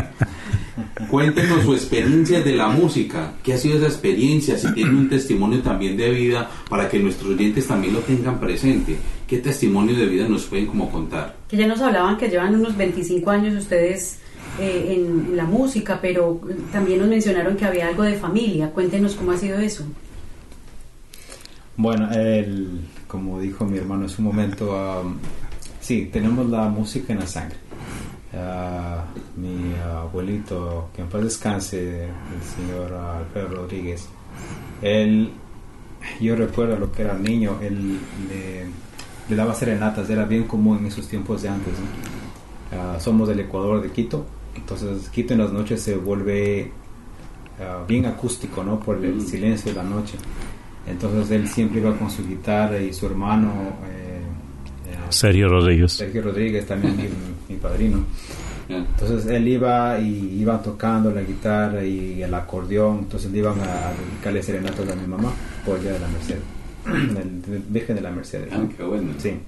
cuéntenos 1.10 1.63
su 1.63 1.74
experiencia 1.74 2.42
de 2.42 2.56
la 2.56 2.68
música. 2.68 3.34
¿Qué 3.44 3.54
ha 3.54 3.58
sido 3.58 3.77
esa 3.77 3.88
experiencia? 3.88 4.58
Si 4.58 4.74
tienen 4.74 4.96
un 4.96 5.10
testimonio 5.10 5.62
también 5.62 5.98
de 5.98 6.10
vida 6.10 6.50
para 6.70 6.89
que 6.89 7.00
nuestros 7.00 7.32
oyentes 7.32 7.68
también 7.68 7.94
lo 7.94 8.00
tengan 8.00 8.39
presente. 8.39 8.98
¿Qué 9.27 9.38
testimonio 9.38 9.96
de 9.96 10.06
vida 10.06 10.27
nos 10.27 10.46
pueden 10.46 10.68
como 10.68 10.89
contar? 10.89 11.38
que 11.48 11.58
ya 11.58 11.68
nos 11.68 11.80
hablaban 11.82 12.18
que 12.18 12.27
llevan 12.27 12.56
unos 12.56 12.75
25 12.75 13.30
años 13.30 13.56
ustedes 13.56 14.20
eh, 14.60 14.96
en, 14.96 15.27
en 15.30 15.38
la 15.38 15.46
música, 15.46 16.00
pero 16.01 16.42
también 16.72 17.00
nos 17.00 17.08
mencionaron 17.08 17.56
que 17.56 17.66
había 17.66 17.88
algo 17.88 18.04
de 18.04 18.16
familia. 18.16 18.72
Cuéntenos 18.72 19.16
cómo 19.16 19.32
ha 19.32 19.38
sido 19.38 19.60
eso. 19.60 19.86
Bueno, 21.77 22.12
el, 22.12 22.82
como 23.08 23.39
dijo 23.39 23.66
mi 23.66 23.77
hermano 23.77 24.04
en 24.04 24.10
su 24.10 24.22
momento, 24.22 25.01
um, 25.04 25.18
sí, 25.80 26.10
tenemos 26.12 26.50
la 26.50 26.68
música 26.70 27.13
en 27.13 27.20
la 27.20 27.27
sangre. 27.27 27.58
Ah, 28.34 29.05
mi 29.38 29.74
abuelito, 29.75 30.89
que 30.93 31.01
en 31.01 31.07
paz 31.07 31.24
descanse, 31.24 32.05
el 32.05 32.43
señor 32.43 32.93
Alfredo 32.93 33.48
Rodríguez, 33.50 34.07
él, 34.81 35.31
yo 36.19 36.36
recuerdo 36.36 36.77
lo 36.77 36.91
que 36.91 37.03
era 37.03 37.13
niño, 37.13 37.57
él 37.62 38.00
le, 38.29 38.65
le 39.29 39.36
daba 39.36 39.55
serenatas, 39.55 40.10
era 40.10 40.25
bien 40.25 40.43
común 40.43 40.79
en 40.79 40.88
esos 40.88 41.07
tiempos 41.07 41.41
de 41.41 41.50
antes. 41.50 41.74
¿no? 41.74 42.77
Ah, 42.77 43.00
somos 43.00 43.29
del 43.29 43.39
Ecuador, 43.39 43.81
de 43.81 43.91
Quito, 43.91 44.25
entonces 44.55 45.10
Quito 45.10 45.34
en 45.34 45.39
las 45.39 45.51
noches 45.51 45.81
se 45.81 45.96
vuelve 45.96 46.72
ah, 47.62 47.84
bien 47.88 48.05
acústico, 48.05 48.63
¿no? 48.63 48.79
Por 48.79 49.03
el 49.03 49.25
silencio 49.25 49.72
de 49.72 49.77
la 49.77 49.84
noche. 49.84 50.17
Entonces 50.86 51.31
él 51.31 51.48
siempre 51.48 51.79
iba 51.79 51.96
con 51.98 52.10
su 52.10 52.25
guitarra 52.27 52.79
y 52.79 52.93
su 52.93 53.05
hermano 53.05 53.51
eh, 53.89 54.07
Sergio 55.10 55.50
Rodríguez. 55.50 55.94
Sergio 55.94 56.22
Rodríguez, 56.22 56.66
también 56.66 56.98
mi, 56.98 57.04
mi 57.50 57.60
padrino. 57.60 58.06
Entonces 58.70 59.26
él 59.28 59.48
iba 59.48 59.98
y 60.00 60.42
iban 60.42 60.62
tocando 60.62 61.10
la 61.12 61.22
guitarra 61.22 61.86
y 61.86 62.22
el 62.22 62.34
acordeón, 62.34 63.00
entonces 63.00 63.32
le 63.32 63.38
iban 63.38 63.60
a, 63.62 63.64
a 63.64 63.94
dedicarle 63.94 64.44
serenatas 64.44 64.90
a 64.92 64.96
mi 64.96 65.08
mamá 65.08 65.32
por 65.66 65.78
el 65.78 65.84
día 65.84 65.94
de 65.94 66.00
la 66.00 66.08
Merced, 66.08 66.40
del, 67.46 67.64
Virgen 67.70 67.96
de 67.96 68.02
la 68.02 68.12
Mercedes. 68.12 68.50
Ah, 68.52 68.66
qué 68.76 68.84
bueno. 68.84 69.14
Sí. 69.18 69.40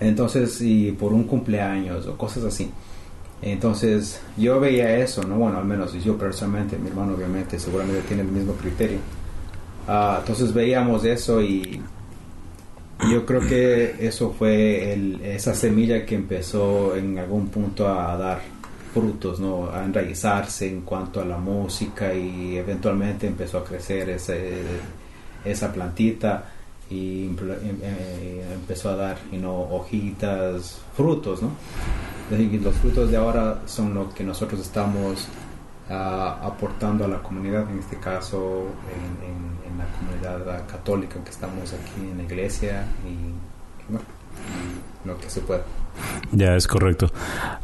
Entonces, 0.00 0.60
y 0.60 0.92
por 0.92 1.12
un 1.12 1.24
cumpleaños 1.24 2.06
o 2.06 2.16
cosas 2.16 2.44
así. 2.44 2.70
Entonces, 3.42 4.20
yo 4.36 4.60
veía 4.60 4.98
eso, 4.98 5.22
¿no? 5.22 5.36
Bueno, 5.36 5.58
al 5.58 5.64
menos 5.64 5.92
yo 6.04 6.18
personalmente, 6.18 6.76
mi 6.76 6.88
hermano 6.88 7.14
obviamente 7.14 7.58
seguramente 7.58 8.02
tiene 8.02 8.22
el 8.22 8.28
mismo 8.28 8.52
criterio. 8.54 8.98
Ah, 9.88 10.18
entonces 10.20 10.52
veíamos 10.52 11.04
eso 11.04 11.40
y 11.40 11.80
yo 13.08 13.24
creo 13.24 13.40
que 13.40 13.96
eso 14.06 14.34
fue 14.38 14.92
el- 14.92 15.20
esa 15.22 15.54
semilla 15.54 16.04
que 16.04 16.14
empezó 16.14 16.94
en 16.96 17.18
algún 17.18 17.48
punto 17.48 17.88
a 17.88 18.16
dar 18.16 18.40
frutos, 18.92 19.38
¿no? 19.40 19.70
A 19.70 19.84
enraizarse 19.84 20.68
en 20.68 20.80
cuanto 20.82 21.20
a 21.20 21.24
la 21.24 21.38
música 21.38 22.12
y 22.12 22.56
eventualmente 22.56 23.26
empezó 23.26 23.58
a 23.58 23.64
crecer 23.64 24.10
ese, 24.10 24.62
esa 25.44 25.72
plantita 25.72 26.44
y 26.90 27.28
empl- 27.28 27.56
em- 27.62 27.78
eh, 27.82 28.44
empezó 28.52 28.90
a 28.90 28.96
dar 28.96 29.16
you 29.30 29.48
hojitas, 29.48 30.80
frutos, 30.96 31.40
¿no? 31.42 31.50
Los 32.62 32.74
frutos 32.76 33.10
de 33.10 33.16
ahora 33.16 33.62
son 33.66 33.94
lo 33.94 34.10
que 34.12 34.22
nosotros 34.24 34.60
estamos 34.60 35.26
ah, 35.90 36.38
aportando 36.42 37.04
a 37.04 37.08
la 37.08 37.22
comunidad, 37.22 37.70
en 37.70 37.78
este 37.78 37.96
caso 37.96 38.66
en, 38.94 39.40
la 39.78 39.86
comunidad 39.98 40.66
católica 40.66 41.24
que 41.24 41.30
estamos 41.30 41.72
aquí 41.72 42.02
en 42.10 42.18
la 42.18 42.24
iglesia 42.24 42.84
y 43.06 43.32
lo 45.08 45.18
que 45.18 45.30
se 45.30 45.40
pueda. 45.40 45.62
Ya 46.32 46.54
es 46.54 46.66
correcto. 46.66 47.10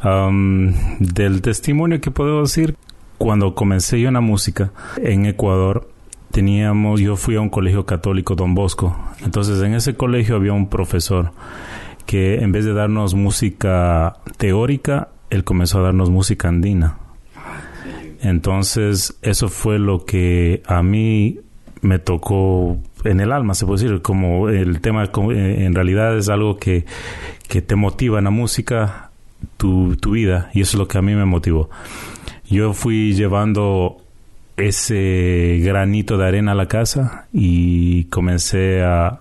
Am, 0.01 0.73
del 0.99 1.41
testimonio 1.41 2.01
que 2.01 2.11
puedo 2.11 2.41
decir, 2.41 2.75
cuando 3.17 3.55
comencé 3.55 3.99
yo 3.99 4.07
en 4.07 4.15
la 4.15 4.21
música 4.21 4.71
en 4.97 5.25
Ecuador, 5.25 5.89
teníamos, 6.31 6.99
yo 6.99 7.15
fui 7.15 7.35
a 7.35 7.41
un 7.41 7.49
colegio 7.49 7.85
católico 7.85 8.35
Don 8.35 8.53
Bosco. 8.53 8.95
Entonces 9.23 9.61
en 9.61 9.73
ese 9.73 9.95
colegio 9.95 10.35
había 10.35 10.53
un 10.53 10.69
profesor 10.69 11.31
que 12.05 12.35
en 12.35 12.51
vez 12.51 12.65
de 12.65 12.73
darnos 12.73 13.15
música 13.15 14.17
teórica, 14.37 15.09
él 15.29 15.43
comenzó 15.43 15.79
a 15.79 15.83
darnos 15.83 16.09
música 16.09 16.47
andina. 16.47 16.97
Entonces, 18.27 19.17
eso 19.21 19.47
fue 19.47 19.79
lo 19.79 20.03
que 20.03 20.61
a 20.65 20.83
mí 20.83 21.39
me 21.81 21.97
tocó 21.97 22.77
en 23.05 23.21
el 23.21 23.31
alma, 23.31 23.53
se 23.53 23.65
puede 23.65 23.83
decir, 23.83 24.01
como 24.01 24.49
el 24.49 24.81
tema 24.81 25.05
eh, 25.05 25.65
en 25.65 25.73
realidad 25.73 26.17
es 26.17 26.27
algo 26.27 26.57
que, 26.57 26.85
que 27.47 27.61
te 27.61 27.77
motiva 27.77 28.17
en 28.17 28.25
la 28.25 28.29
música, 28.29 29.11
tu, 29.55 29.95
tu 29.95 30.11
vida, 30.11 30.49
y 30.53 30.59
eso 30.59 30.75
es 30.75 30.79
lo 30.79 30.89
que 30.89 30.97
a 30.97 31.01
mí 31.01 31.15
me 31.15 31.23
motivó. 31.23 31.69
Yo 32.49 32.73
fui 32.73 33.13
llevando 33.13 34.01
ese 34.57 35.61
granito 35.63 36.17
de 36.17 36.27
arena 36.27 36.51
a 36.51 36.55
la 36.55 36.67
casa 36.67 37.27
y 37.31 38.05
comencé 38.05 38.81
a, 38.83 39.19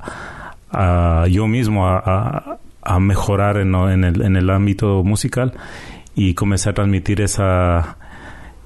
yo 1.31 1.47
mismo 1.47 1.87
a, 1.87 2.59
mejorar 2.99 3.59
en, 3.59 3.75
en 4.05 4.37
el 4.37 4.51
ámbito 4.51 5.05
musical 5.05 5.53
y 6.17 6.35
comencé 6.35 6.71
a 6.71 6.73
transmitir 6.73 7.21
esa, 7.21 7.99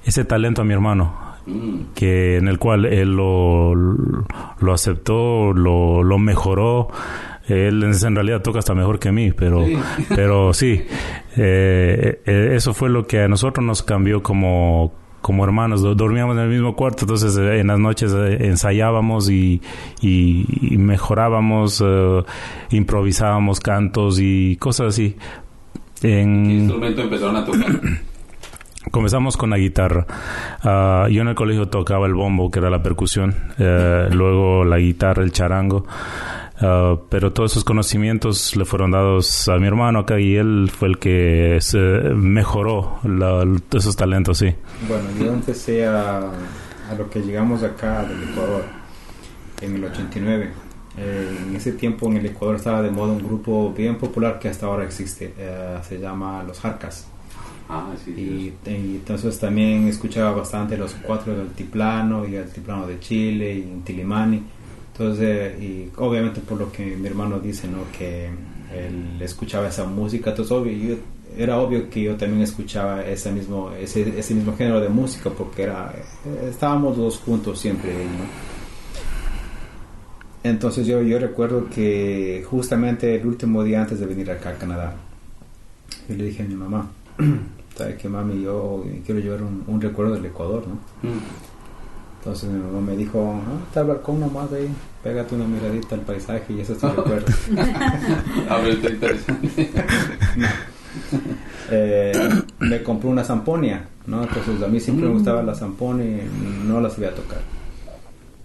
ese 0.04 0.24
talento 0.24 0.62
a 0.62 0.64
mi 0.64 0.72
hermano 0.74 1.30
que 1.94 2.36
en 2.36 2.46
el 2.46 2.58
cual 2.58 2.84
él 2.84 3.16
lo, 3.16 3.74
lo 3.74 4.72
aceptó, 4.72 5.52
lo, 5.52 6.02
lo 6.04 6.18
mejoró. 6.18 6.88
Él 7.48 7.82
en 7.82 8.14
realidad 8.14 8.42
toca 8.42 8.60
hasta 8.60 8.74
mejor 8.74 9.00
que 9.00 9.10
mí, 9.10 9.32
pero 9.32 9.64
Sí. 9.66 9.76
pero 10.14 10.52
sí, 10.52 10.82
eh, 11.36 12.20
eh, 12.24 12.52
eso 12.54 12.72
fue 12.74 12.88
lo 12.90 13.06
que 13.08 13.22
a 13.22 13.28
nosotros 13.28 13.64
nos 13.66 13.82
cambió 13.82 14.22
como 14.22 14.92
como 15.22 15.44
hermanos. 15.44 15.82
Do- 15.82 15.94
Dormíamos 15.96 16.36
en 16.36 16.42
el 16.44 16.48
mismo 16.50 16.76
cuarto, 16.76 17.00
entonces 17.04 17.36
eh, 17.36 17.58
en 17.60 17.66
las 17.66 17.78
noches 17.80 18.12
ensayábamos 18.14 19.28
y, 19.28 19.60
y- 20.00 20.46
y 20.74 20.78
mejorábamos, 20.78 21.82
eh, 21.84 22.22
improvisábamos 22.70 23.58
cantos 23.60 24.18
y 24.20 24.56
cosas 24.56 24.88
así. 24.88 25.16
¿Qué 26.00 26.20
En, 26.22 26.48
instrumento 26.50 27.02
empezaron 27.02 27.36
a 27.36 27.44
tocar? 27.44 27.80
Comenzamos 28.90 29.36
con 29.36 29.50
la 29.50 29.58
guitarra. 29.58 30.06
Ah, 30.62 31.06
yo 31.10 31.22
en 31.22 31.28
el 31.28 31.34
colegio 31.34 31.68
tocaba 31.68 32.06
el 32.06 32.14
bombo, 32.14 32.50
que 32.50 32.58
era 32.58 32.70
la 32.70 32.82
percusión, 32.82 33.34
eh, 33.58 34.08
luego 34.12 34.64
la 34.64 34.78
guitarra, 34.78 35.22
el 35.22 35.32
charango. 35.32 35.86
Ah, 36.62 36.96
pero 37.08 37.32
todos 37.32 37.52
esos 37.52 37.64
conocimientos 37.64 38.54
le 38.56 38.64
fueron 38.64 38.90
dados 38.90 39.48
a 39.48 39.56
mi 39.56 39.66
hermano 39.66 40.00
acá 40.00 40.20
y 40.20 40.36
él 40.36 40.70
fue 40.76 40.88
el 40.88 40.98
que 40.98 41.56
se 41.60 41.78
mejoró 41.78 42.98
la- 43.04 43.46
esos 43.72 43.96
talentos, 43.96 44.38
sí. 44.38 44.54
Bueno, 44.88 45.04
yo 45.18 45.32
empecé 45.32 45.86
a 45.86 46.18
a 46.90 46.94
lo 46.98 47.08
que 47.08 47.20
llegamos 47.20 47.62
acá 47.62 48.02
del 48.04 48.20
Ecuador 48.30 48.64
en 49.60 49.76
el 49.76 49.84
89. 49.84 50.50
Eh, 50.98 51.38
en 51.46 51.54
ese 51.54 51.70
tiempo 51.72 52.08
en 52.10 52.16
el 52.16 52.26
Ecuador 52.26 52.56
estaba 52.56 52.82
de 52.82 52.90
moda 52.90 53.12
un 53.12 53.22
grupo 53.22 53.72
bien 53.72 53.96
popular 53.96 54.40
que 54.40 54.48
hasta 54.48 54.66
ahora 54.66 54.84
existe, 54.84 55.32
eh, 55.38 55.78
se 55.88 56.00
llama 56.00 56.42
Los 56.42 56.58
Jarcas. 56.58 57.06
Ah, 57.72 57.92
sí. 58.04 58.10
Y, 58.10 58.68
y 58.68 58.96
entonces 58.96 59.38
también 59.38 59.86
escuchaba 59.86 60.32
bastante 60.32 60.76
los 60.76 60.92
cuatro 61.06 61.32
del 61.32 61.42
Altiplano 61.42 62.26
y 62.26 62.36
Altiplano 62.36 62.86
de 62.86 62.98
Chile 62.98 63.54
y 63.54 63.80
Tilimani. 63.84 64.42
Entonces, 64.92 65.60
y 65.62 65.88
obviamente 65.96 66.40
por 66.40 66.58
lo 66.58 66.72
que 66.72 66.84
mi 66.96 67.06
hermano 67.06 67.38
dice, 67.38 67.68
¿no? 67.68 67.84
Que 67.96 68.26
él 68.26 69.20
escuchaba 69.22 69.68
esa 69.68 69.84
música, 69.86 70.30
entonces 70.30 70.50
obvio, 70.52 70.72
yo- 70.72 70.96
era 71.38 71.58
obvio 71.58 71.88
que 71.88 72.02
yo 72.02 72.16
también 72.16 72.42
escuchaba 72.42 73.04
ese 73.04 73.30
mismo, 73.30 73.70
ese, 73.80 74.18
ese 74.18 74.34
mismo 74.34 74.56
género 74.56 74.80
de 74.80 74.88
música 74.88 75.30
porque 75.30 75.62
era, 75.62 75.94
estábamos 76.50 76.98
los 76.98 77.18
juntos 77.18 77.60
siempre, 77.60 77.92
¿no? 77.92 78.50
Entonces 80.42 80.86
yo, 80.86 81.02
yo 81.02 81.18
recuerdo 81.18 81.68
que 81.68 82.44
justamente 82.50 83.14
el 83.14 83.26
último 83.26 83.62
día 83.62 83.82
antes 83.82 84.00
de 84.00 84.06
venir 84.06 84.30
acá 84.30 84.50
a 84.50 84.54
Canadá, 84.54 84.96
yo 86.08 86.16
le 86.16 86.24
dije 86.24 86.42
a 86.42 86.46
mi 86.46 86.54
mamá, 86.54 86.90
¿sabes 87.80 87.96
qué 87.96 88.08
mami? 88.10 88.42
Yo 88.42 88.84
quiero 89.06 89.20
llevar 89.20 89.42
un, 89.42 89.64
un 89.66 89.80
recuerdo 89.80 90.14
del 90.14 90.26
Ecuador, 90.26 90.64
¿no? 90.68 90.74
Mm. 91.08 91.18
Entonces 92.18 92.50
mi 92.50 92.60
mamá 92.60 92.80
me 92.82 92.94
dijo, 92.94 93.40
ah, 93.46 93.64
está 93.66 93.80
el 93.80 93.86
balcón 93.86 94.20
nomás 94.20 94.52
ahí, 94.52 94.68
pégate 95.02 95.34
una 95.34 95.46
miradita 95.46 95.94
al 95.94 96.02
paisaje 96.02 96.52
y 96.52 96.60
ese 96.60 96.74
es 96.74 96.78
tu 96.78 96.88
recuerdo. 96.88 97.32
A 98.50 98.58
ver, 98.58 98.74
está 98.74 98.90
interesante. 98.90 99.70
Eh, 101.72 102.12
me 102.58 102.82
compré 102.82 103.08
una 103.08 103.22
zamponia, 103.22 103.86
¿no? 104.06 104.24
Entonces 104.24 104.60
a 104.60 104.66
mí 104.66 104.80
siempre 104.80 105.06
me 105.06 105.12
gustaba 105.12 105.40
la 105.40 105.54
zamponia 105.54 106.04
y 106.04 106.66
no 106.66 106.80
la 106.80 106.90
sabía 106.90 107.14
tocar. 107.14 107.38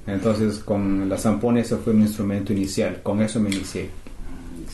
Entonces 0.06 0.60
con 0.60 1.10
la 1.10 1.18
zamponia 1.18 1.64
ese 1.64 1.76
fue 1.78 1.94
mi 1.94 2.04
instrumento 2.04 2.54
inicial, 2.54 3.02
con 3.02 3.22
eso 3.24 3.40
me 3.40 3.50
inicié. 3.50 3.90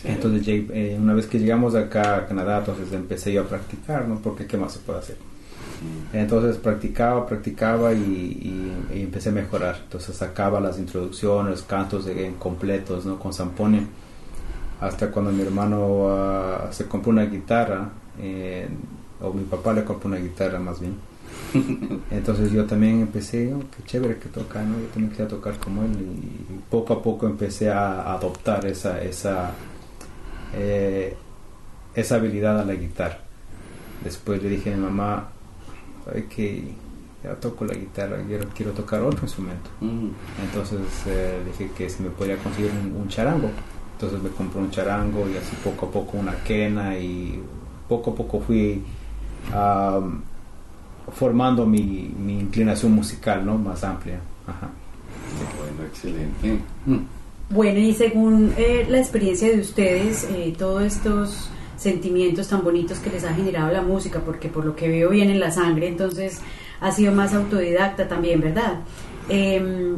Entonces 0.04 0.46
llegué- 0.46 0.94
eh, 0.94 0.98
una 1.00 1.14
vez 1.14 1.28
que 1.28 1.40
llegamos 1.40 1.76
acá 1.76 2.18
a 2.18 2.26
Canadá, 2.28 2.60
entonces 2.60 2.92
empecé 2.94 3.34
yo 3.34 3.42
a 3.42 3.46
practicar, 3.48 4.08
¿no? 4.08 4.20
Porque 4.20 4.46
qué 4.48 4.58
más 4.58 4.74
se 4.74 4.80
puede 4.80 5.00
hacer. 5.00 5.18
Entonces 6.14 6.58
practicaba, 6.58 7.26
practicaba 7.26 7.94
y, 7.94 7.98
y- 7.98 8.98
y 8.98 9.02
empecé 9.02 9.30
a 9.30 9.32
mejorar. 9.32 9.80
Entonces 9.84 10.16
sacaba 10.16 10.60
las 10.60 10.78
introducciones, 10.80 11.62
cantos 11.64 12.06
de, 12.06 12.34
completos, 12.40 13.06
¿no? 13.06 13.18
Con 13.20 13.34
zamponia. 13.34 13.84
Hasta 14.80 15.12
cuando 15.12 15.32
mi 15.32 15.42
hermano 15.44 16.08
ah, 16.10 16.68
se 16.72 16.88
compró 16.88 17.12
una 17.12 17.26
guitarra, 17.26 17.90
eh, 18.20 18.68
o 19.22 19.32
mi 19.34 19.44
papá 19.44 19.74
le 19.74 19.84
compró 19.84 20.08
una 20.10 20.18
guitarra 20.18 20.60
más 20.60 20.80
bien. 20.80 20.96
Entonces 22.12 22.52
yo 22.52 22.66
también 22.66 23.02
empecé, 23.02 23.54
oh, 23.54 23.60
qué 23.76 23.84
chévere 23.86 24.18
que 24.18 24.30
toca, 24.30 24.62
¿no? 24.64 24.80
Yo 24.80 24.88
también 24.88 25.12
quería 25.12 25.28
tocar 25.28 25.58
como 25.60 25.84
él 25.84 25.92
y 25.92 26.60
poco 26.70 26.94
a 26.94 27.02
poco 27.04 27.28
empecé 27.28 27.70
a 27.70 28.14
adoptar 28.14 28.66
esa, 28.66 29.02
esa, 29.02 29.52
eh, 30.54 31.16
esa 31.96 32.16
habilidad 32.16 32.60
a 32.60 32.66
la 32.66 32.74
guitarra. 32.74 33.20
Después 34.04 34.42
le 34.42 34.50
dije 34.50 34.74
a 34.74 34.78
mi 34.78 34.84
mamá, 34.84 35.30
"Ay, 36.14 36.24
que 36.24 36.74
ya 37.24 37.36
toco 37.36 37.66
la 37.66 37.76
guitarra, 37.76 38.18
quiero, 38.28 38.46
quiero 38.56 38.72
tocar 38.72 39.02
otro 39.02 39.22
instrumento. 39.24 39.70
Mm. 39.82 40.08
Entonces 40.44 40.80
eh, 41.06 41.40
dije 41.46 41.72
que 41.78 41.90
si 41.90 42.02
me 42.04 42.10
podía 42.10 42.36
conseguir 42.38 42.72
un, 42.72 42.96
un 43.02 43.08
charango. 43.08 43.50
Entonces 43.94 44.22
me 44.24 44.30
compré 44.30 44.60
un 44.60 44.72
charango 44.72 45.30
y 45.30 45.38
así 45.38 45.56
poco 45.64 45.86
a 45.86 45.92
poco 45.92 46.18
una 46.18 46.34
quena 46.44 46.98
y 46.98 47.40
poco 47.88 48.12
a 48.12 48.16
poco 48.16 48.40
fui 48.42 48.84
formando 51.14 51.66
mi, 51.66 52.12
mi 52.18 52.40
inclinación 52.40 52.94
musical, 52.94 53.46
¿no? 53.46 53.58
Más 53.58 53.84
amplia. 53.84 54.20
Ajá. 54.48 54.70
Bueno, 55.58 55.88
excelente. 55.88 56.60
Mm. 56.86 56.98
Bueno, 57.52 57.80
y 57.80 57.94
según 57.94 58.54
eh, 58.58 58.86
la 58.88 59.00
experiencia 59.00 59.50
de 59.50 59.60
ustedes, 59.60 60.24
eh, 60.24 60.56
todos 60.58 60.84
estos 60.84 61.50
sentimientos 61.76 62.48
tan 62.48 62.64
bonitos 62.64 63.00
que 63.00 63.10
les 63.10 63.26
ha 63.26 63.34
generado 63.34 63.74
la 63.74 63.82
música, 63.82 64.22
porque 64.22 64.48
por 64.48 64.64
lo 64.64 64.74
que 64.74 64.88
veo 64.88 65.10
viene 65.10 65.34
en 65.34 65.42
la 65.42 65.52
sangre, 65.52 65.90
entonces 65.90 66.40
ha 66.80 66.94
sido 66.94 67.12
más 67.12 67.34
autodidacta 67.34 68.08
también, 68.08 68.40
¿verdad? 68.40 68.80
Eh, 69.28 69.96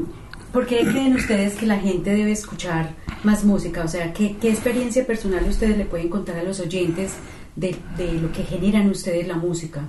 ¿Por 0.51 0.65
qué 0.65 0.79
creen 0.79 1.13
ustedes 1.13 1.53
que 1.53 1.67
la 1.67 1.77
gente 1.77 2.15
debe 2.15 2.31
escuchar 2.31 2.95
más 3.23 3.43
música? 3.43 3.83
O 3.83 3.87
sea, 3.87 4.13
¿qué, 4.13 4.35
qué 4.41 4.49
experiencia 4.49 5.05
personal 5.05 5.45
ustedes 5.47 5.77
le 5.77 5.85
pueden 5.85 6.09
contar 6.09 6.37
a 6.37 6.43
los 6.43 6.59
oyentes 6.59 7.13
de, 7.55 7.75
de 7.97 8.13
lo 8.13 8.31
que 8.31 8.43
generan 8.43 8.89
ustedes 8.89 9.27
la 9.27 9.35
música? 9.35 9.81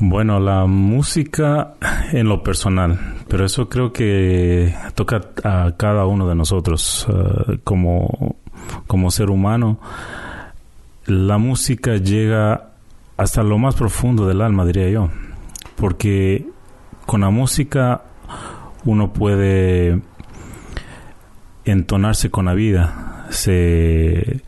Bueno, 0.00 0.38
la 0.38 0.66
música 0.66 1.74
en 2.12 2.28
lo 2.28 2.42
personal, 2.42 3.16
pero 3.28 3.44
eso 3.44 3.68
creo 3.68 3.92
que 3.92 4.72
toca 4.94 5.20
a 5.42 5.72
cada 5.76 6.06
uno 6.06 6.28
de 6.28 6.36
nosotros 6.36 7.06
eh, 7.10 7.58
como, 7.64 8.36
como 8.86 9.10
ser 9.10 9.28
humano. 9.30 9.80
La 11.06 11.38
música 11.38 11.96
llega 11.96 12.70
hasta 13.16 13.42
lo 13.42 13.58
más 13.58 13.74
profundo 13.74 14.26
del 14.28 14.40
alma, 14.40 14.64
diría 14.64 14.88
yo, 14.88 15.10
porque 15.76 16.46
con 17.04 17.22
la 17.22 17.30
música 17.30 18.02
uno 18.84 19.12
puede 19.12 20.00
entonarse 21.64 22.30
con 22.30 22.44
la 22.44 22.54
vida, 22.54 23.26
se, 23.30 24.42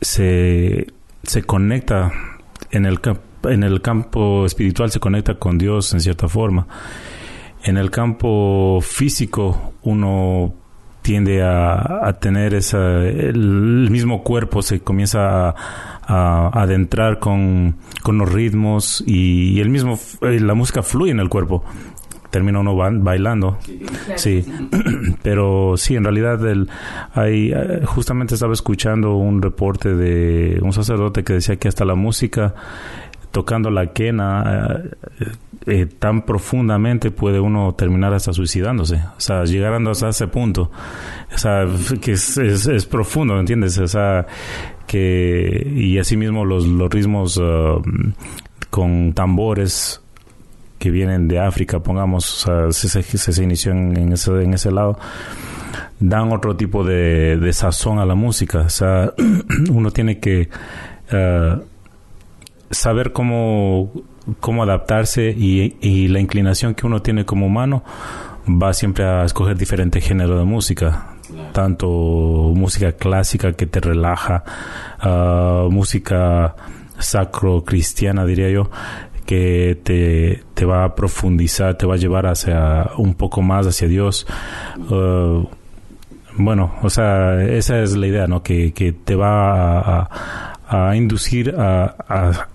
se, 0.00 0.86
se 1.22 1.42
conecta 1.42 2.12
en 2.70 2.86
el, 2.86 3.00
cap- 3.00 3.20
en 3.44 3.62
el 3.62 3.80
campo 3.82 4.44
espiritual, 4.46 4.90
se 4.90 5.00
conecta 5.00 5.34
con 5.34 5.58
Dios 5.58 5.92
en 5.94 6.00
cierta 6.00 6.28
forma. 6.28 6.66
En 7.64 7.76
el 7.76 7.90
campo 7.90 8.78
físico 8.82 9.72
uno 9.82 10.54
tiende 11.02 11.42
a, 11.42 12.06
a 12.06 12.12
tener 12.20 12.54
esa, 12.54 13.04
el, 13.04 13.88
mismo 13.90 14.22
cuerpo 14.22 14.62
se 14.62 14.80
comienza 14.80 15.48
a, 15.48 15.54
a 16.06 16.48
adentrar 16.62 17.18
con, 17.18 17.76
con 18.02 18.18
los 18.18 18.30
ritmos 18.30 19.02
y, 19.06 19.58
el 19.60 19.70
mismo, 19.70 19.98
eh, 20.22 20.38
la 20.40 20.54
música 20.54 20.82
fluye 20.82 21.12
en 21.12 21.20
el 21.20 21.28
cuerpo. 21.28 21.64
Termina 22.30 22.58
uno 22.60 22.76
ba- 22.76 22.90
bailando. 22.92 23.56
Sí, 24.16 24.44
pero 25.22 25.78
sí, 25.78 25.96
en 25.96 26.04
realidad 26.04 26.46
el, 26.46 26.68
hay, 27.14 27.52
eh, 27.54 27.80
justamente 27.86 28.34
estaba 28.34 28.52
escuchando 28.52 29.16
un 29.16 29.40
reporte 29.40 29.94
de 29.94 30.58
un 30.60 30.74
sacerdote 30.74 31.24
que 31.24 31.32
decía 31.34 31.56
que 31.56 31.68
hasta 31.68 31.86
la 31.86 31.94
música, 31.94 32.54
tocando 33.30 33.70
la 33.70 33.92
quena 33.92 34.82
eh, 35.20 35.24
eh, 35.66 35.86
tan 35.86 36.22
profundamente, 36.22 37.10
puede 37.10 37.40
uno 37.40 37.74
terminar 37.74 38.14
hasta 38.14 38.32
suicidándose, 38.32 38.96
o 38.96 39.20
sea, 39.20 39.44
llegando 39.44 39.90
hasta 39.90 40.08
ese 40.08 40.26
punto, 40.28 40.70
o 41.32 41.38
sea, 41.38 41.66
que 42.00 42.12
es, 42.12 42.38
es, 42.38 42.86
profundo, 42.86 43.38
¿entiendes? 43.38 43.78
O 43.78 43.88
sea, 43.88 44.26
que, 44.86 45.70
y 45.74 45.98
asimismo 45.98 46.44
los, 46.44 46.66
los 46.66 46.90
ritmos 46.90 47.36
uh, 47.36 47.82
con 48.70 49.12
tambores, 49.12 50.00
que 50.78 50.90
vienen 50.90 51.28
de 51.28 51.40
África, 51.40 51.80
pongamos, 51.80 52.46
o 52.46 52.70
sea, 52.70 52.88
se, 52.88 53.02
se, 53.02 53.42
inició 53.42 53.72
en, 53.72 54.12
ese, 54.12 54.30
en 54.42 54.54
ese 54.54 54.70
lado, 54.70 54.98
dan 55.98 56.32
otro 56.32 56.56
tipo 56.56 56.84
de, 56.84 57.36
de 57.36 57.52
sazón 57.52 57.98
a 57.98 58.06
la 58.06 58.14
música. 58.14 58.60
O 58.60 58.70
sea, 58.70 59.12
uno 59.70 59.90
tiene 59.90 60.20
que 60.20 60.48
saber 62.70 63.12
cómo, 63.12 63.92
cómo 64.40 64.62
adaptarse 64.62 65.34
y, 65.36 65.76
y, 65.80 66.08
la 66.08 66.20
inclinación 66.20 66.74
que 66.74 66.86
uno 66.86 67.02
tiene 67.02 67.24
como 67.24 67.46
humano 67.46 67.82
va 68.48 68.72
siempre 68.72 69.04
a 69.04 69.24
escoger 69.24 69.56
diferente 69.56 70.00
género 70.00 70.38
de 70.38 70.44
música. 70.44 71.14
Tanto 71.52 71.88
música 71.88 72.92
clásica 72.92 73.52
que 73.52 73.66
te 73.66 73.80
relaja, 73.80 74.44
uh, 75.04 75.70
música 75.70 76.56
sacro 76.98 77.64
cristiana 77.64 78.24
diría 78.24 78.48
yo 78.48 78.70
que 79.26 79.78
te, 79.84 80.42
te, 80.54 80.64
va 80.64 80.84
a 80.84 80.94
profundizar, 80.94 81.76
te 81.76 81.84
va 81.84 81.94
a 81.94 81.98
llevar 81.98 82.26
hacia 82.26 82.92
un 82.96 83.12
poco 83.12 83.42
más 83.42 83.66
hacia 83.66 83.86
Dios. 83.86 84.26
Uh, 84.90 85.46
bueno, 86.38 86.72
o 86.82 86.88
sea, 86.88 87.42
esa 87.44 87.80
es 87.82 87.94
la 87.94 88.06
idea, 88.06 88.26
¿no? 88.26 88.42
Que, 88.42 88.72
que 88.72 88.92
te 88.92 89.16
va 89.16 89.80
a, 89.80 90.08
a, 90.66 90.88
a 90.88 90.96
inducir 90.96 91.54
a, 91.58 92.46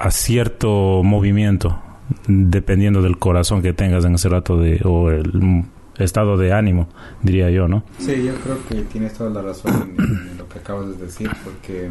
a, 0.00 0.10
cierto 0.10 1.02
movimiento, 1.02 1.80
dependiendo 2.26 3.02
del 3.02 3.18
corazón 3.18 3.62
que 3.62 3.72
tengas 3.72 4.04
en 4.04 4.14
ese 4.14 4.28
rato 4.28 4.56
de, 4.56 4.80
o 4.84 5.10
el 5.10 5.64
estado 5.98 6.36
de 6.36 6.52
ánimo, 6.52 6.88
diría 7.22 7.50
yo, 7.50 7.68
¿no? 7.68 7.84
Sí, 7.98 8.24
yo 8.24 8.34
creo 8.36 8.58
que 8.68 8.82
tienes 8.82 9.14
toda 9.14 9.30
la 9.30 9.42
razón 9.42 9.94
en, 9.98 10.38
lo 10.38 10.48
que 10.48 10.58
acabas 10.58 10.88
de 10.88 11.06
decir, 11.06 11.30
porque 11.44 11.90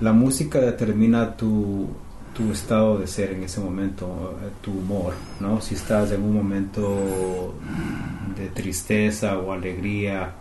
la 0.00 0.12
música 0.12 0.60
determina 0.60 1.36
tu 1.36 1.88
tu 2.32 2.52
estado 2.52 2.98
de 2.98 3.06
ser 3.06 3.32
en 3.32 3.42
ese 3.42 3.60
momento, 3.60 4.38
tu 4.62 4.70
humor, 4.70 5.14
¿no? 5.40 5.60
Si 5.60 5.74
estás 5.74 6.12
en 6.12 6.22
un 6.22 6.34
momento 6.34 7.54
de 8.36 8.48
tristeza 8.48 9.38
o 9.38 9.52
alegría 9.52 10.32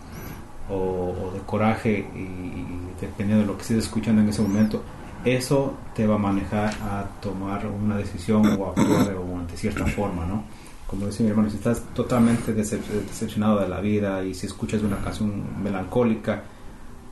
o, 0.69 1.32
de 1.34 1.39
coraje 1.41 2.08
y, 2.15 3.01
dependiendo 3.01 3.41
de 3.41 3.47
lo 3.47 3.55
que 3.55 3.63
estés 3.63 3.77
escuchando 3.77 4.21
en 4.21 4.29
ese 4.29 4.41
momento, 4.41 4.84
eso 5.25 5.73
te 5.95 6.08
va 6.08 6.15
a 6.15 6.17
manejar 6.17 6.73
a 6.82 7.05
tomar 7.21 7.65
una 7.67 7.97
decisión 7.97 8.45
o 8.60 8.67
a 8.67 8.69
actuar 8.69 9.15
de 9.47 9.58
cierta 9.58 9.86
forma, 9.86 10.25
¿no? 10.25 10.43
Como 10.88 11.05
decía 11.05 11.25
mi 11.25 11.32
hermano, 11.32 11.49
si 11.49 11.58
estás 11.58 11.84
totalmente 11.93 12.53
decepcionado 12.53 13.60
de 13.60 13.67
la 13.67 13.79
vida 13.79 14.23
y 14.23 14.34
si 14.34 14.47
escuchas 14.47 14.82
una 14.82 14.97
canción 14.97 15.62
melancólica, 15.62 16.43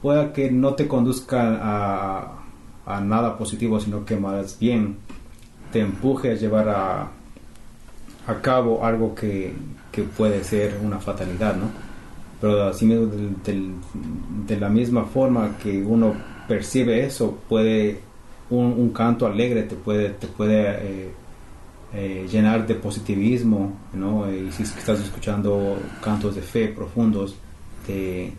pueda 0.01 0.33
que 0.33 0.49
no 0.51 0.73
te 0.73 0.87
conduzca 0.87 1.59
a, 2.85 3.01
nada 3.01 3.37
positivo, 3.37 3.79
sino 3.79 4.05
que 4.05 4.15
más 4.15 4.57
bien 4.57 4.97
te 5.71 5.81
empuje 5.81 6.31
a 6.31 6.35
llevar 6.35 6.69
a, 6.69 7.11
a 8.27 8.41
cabo 8.41 8.85
algo 8.85 9.13
que, 9.13 9.53
que 9.91 10.03
puede 10.03 10.43
ser 10.43 10.79
una 10.83 10.99
fatalidad, 10.99 11.55
¿no? 11.55 11.69
Pero 12.39 12.63
así 12.63 12.85
mismo 12.85 13.07
de, 13.07 14.57
la 14.59 14.69
misma 14.69 15.05
forma 15.05 15.57
que 15.61 15.83
uno 15.83 16.13
percibe 16.47 17.05
eso, 17.05 17.37
puede 17.47 17.99
un, 18.49 18.89
canto 18.91 19.25
alegre 19.25 19.63
te 19.63 19.75
puede, 19.75 20.09
te 20.09 20.27
puede 20.27 20.69
eh, 20.69 21.11
eh, 21.93 22.27
llenar 22.29 22.65
de 22.65 22.75
positivismo, 22.75 23.73
¿no? 23.93 24.31
Y 24.31 24.51
si 24.51 24.63
estás 24.63 24.99
escuchando 24.99 25.77
cantos 26.01 26.35
de 26.35 26.41
fe 26.41 26.67
profundos, 26.69 27.35
te, 27.85 28.31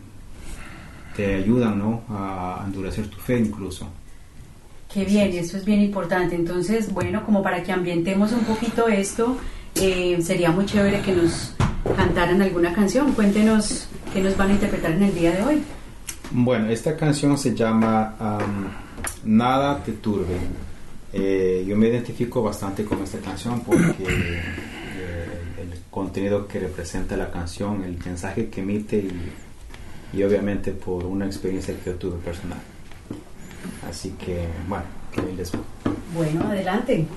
te 1.15 1.35
ayudan, 1.35 1.77
¿no? 1.77 2.03
A 2.09 2.63
endurecer 2.65 3.07
tu 3.07 3.17
fe 3.17 3.39
incluso. 3.39 3.87
Qué 4.91 5.05
bien, 5.05 5.31
eso 5.33 5.57
es 5.57 5.65
bien 5.65 5.81
importante. 5.81 6.35
Entonces, 6.35 6.91
bueno, 6.91 7.23
como 7.23 7.43
para 7.43 7.61
que 7.61 7.71
ambientemos 7.71 8.31
un 8.31 8.41
poquito 8.41 8.87
esto, 8.87 9.37
eh, 9.75 10.17
sería 10.21 10.51
muy 10.51 10.65
chévere 10.65 11.01
que 11.01 11.13
nos 11.13 11.53
cantaran 11.95 12.41
alguna 12.41 12.73
canción. 12.73 13.11
Cuéntenos 13.13 13.87
qué 14.11 14.21
nos 14.21 14.35
van 14.35 14.49
a 14.49 14.53
interpretar 14.53 14.91
en 14.91 15.03
el 15.03 15.13
día 15.13 15.31
de 15.31 15.43
hoy. 15.43 15.63
Bueno, 16.31 16.69
esta 16.69 16.95
canción 16.95 17.37
se 17.37 17.55
llama 17.55 18.15
Nada 19.23 19.83
te 19.83 19.93
turbe. 19.93 20.37
Eh, 21.11 21.65
yo 21.67 21.75
me 21.75 21.87
identifico 21.87 22.43
bastante 22.43 22.85
con 22.85 23.01
esta 23.01 23.17
canción 23.17 23.61
porque 23.61 24.03
eh, 24.03 24.41
el 25.59 25.79
contenido 25.89 26.47
que 26.47 26.59
representa 26.59 27.17
la 27.17 27.31
canción, 27.31 27.83
el 27.83 27.97
mensaje 28.05 28.49
que 28.49 28.61
emite 28.61 29.07
y, 30.13 30.23
obviamente 30.23 30.71
por 30.71 31.05
una 31.05 31.25
experiencia 31.25 31.75
que 31.75 31.91
yo 31.91 31.95
tuve 31.95 32.17
personal. 32.17 32.59
Así 33.89 34.11
que, 34.11 34.47
bueno, 34.67 34.85
que 35.11 35.21
les 35.33 35.51
Bueno, 36.13 36.43
adelante. 36.43 37.07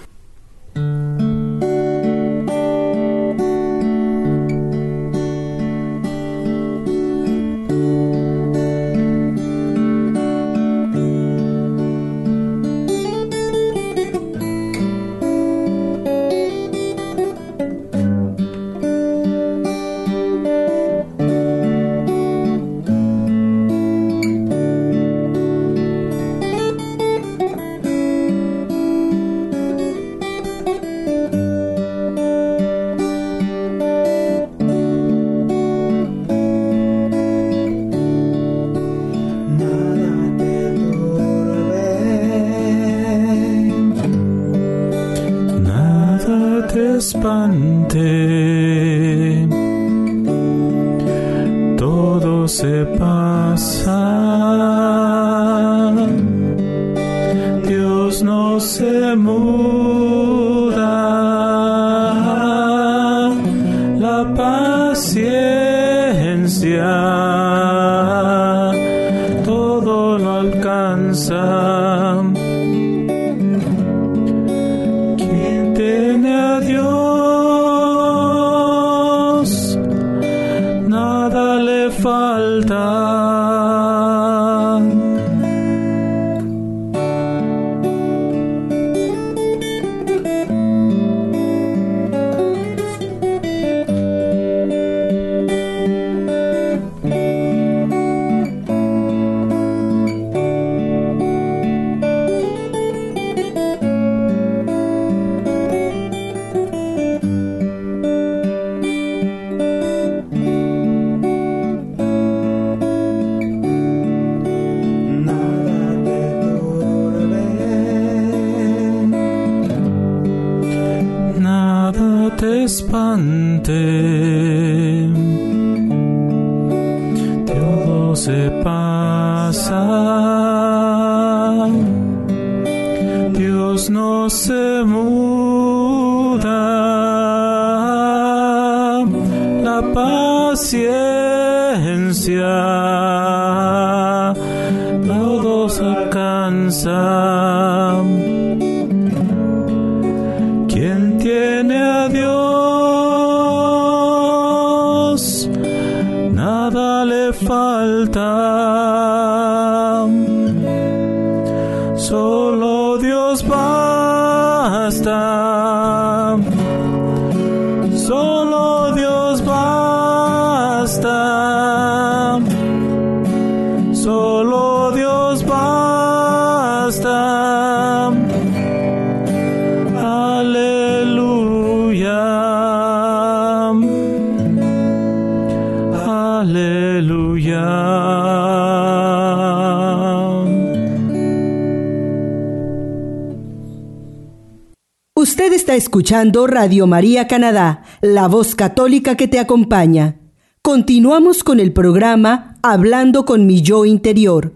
Escuchando 195.74 196.46
Radio 196.46 196.86
María 196.86 197.26
Canadá, 197.26 197.82
la 198.00 198.28
voz 198.28 198.54
católica 198.54 199.16
que 199.16 199.28
te 199.28 199.38
acompaña. 199.38 200.16
Continuamos 200.60 201.44
con 201.44 201.60
el 201.60 201.72
programa 201.72 202.56
Hablando 202.62 203.24
con 203.24 203.46
mi 203.46 203.62
yo 203.62 203.84
interior, 203.84 204.54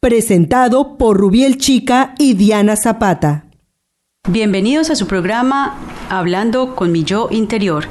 presentado 0.00 0.98
por 0.98 1.16
Rubiel 1.16 1.58
Chica 1.58 2.14
y 2.18 2.34
Diana 2.34 2.76
Zapata. 2.76 3.46
Bienvenidos 4.28 4.90
a 4.90 4.96
su 4.96 5.06
programa 5.06 5.76
Hablando 6.10 6.74
con 6.74 6.92
mi 6.92 7.04
yo 7.04 7.28
interior. 7.30 7.84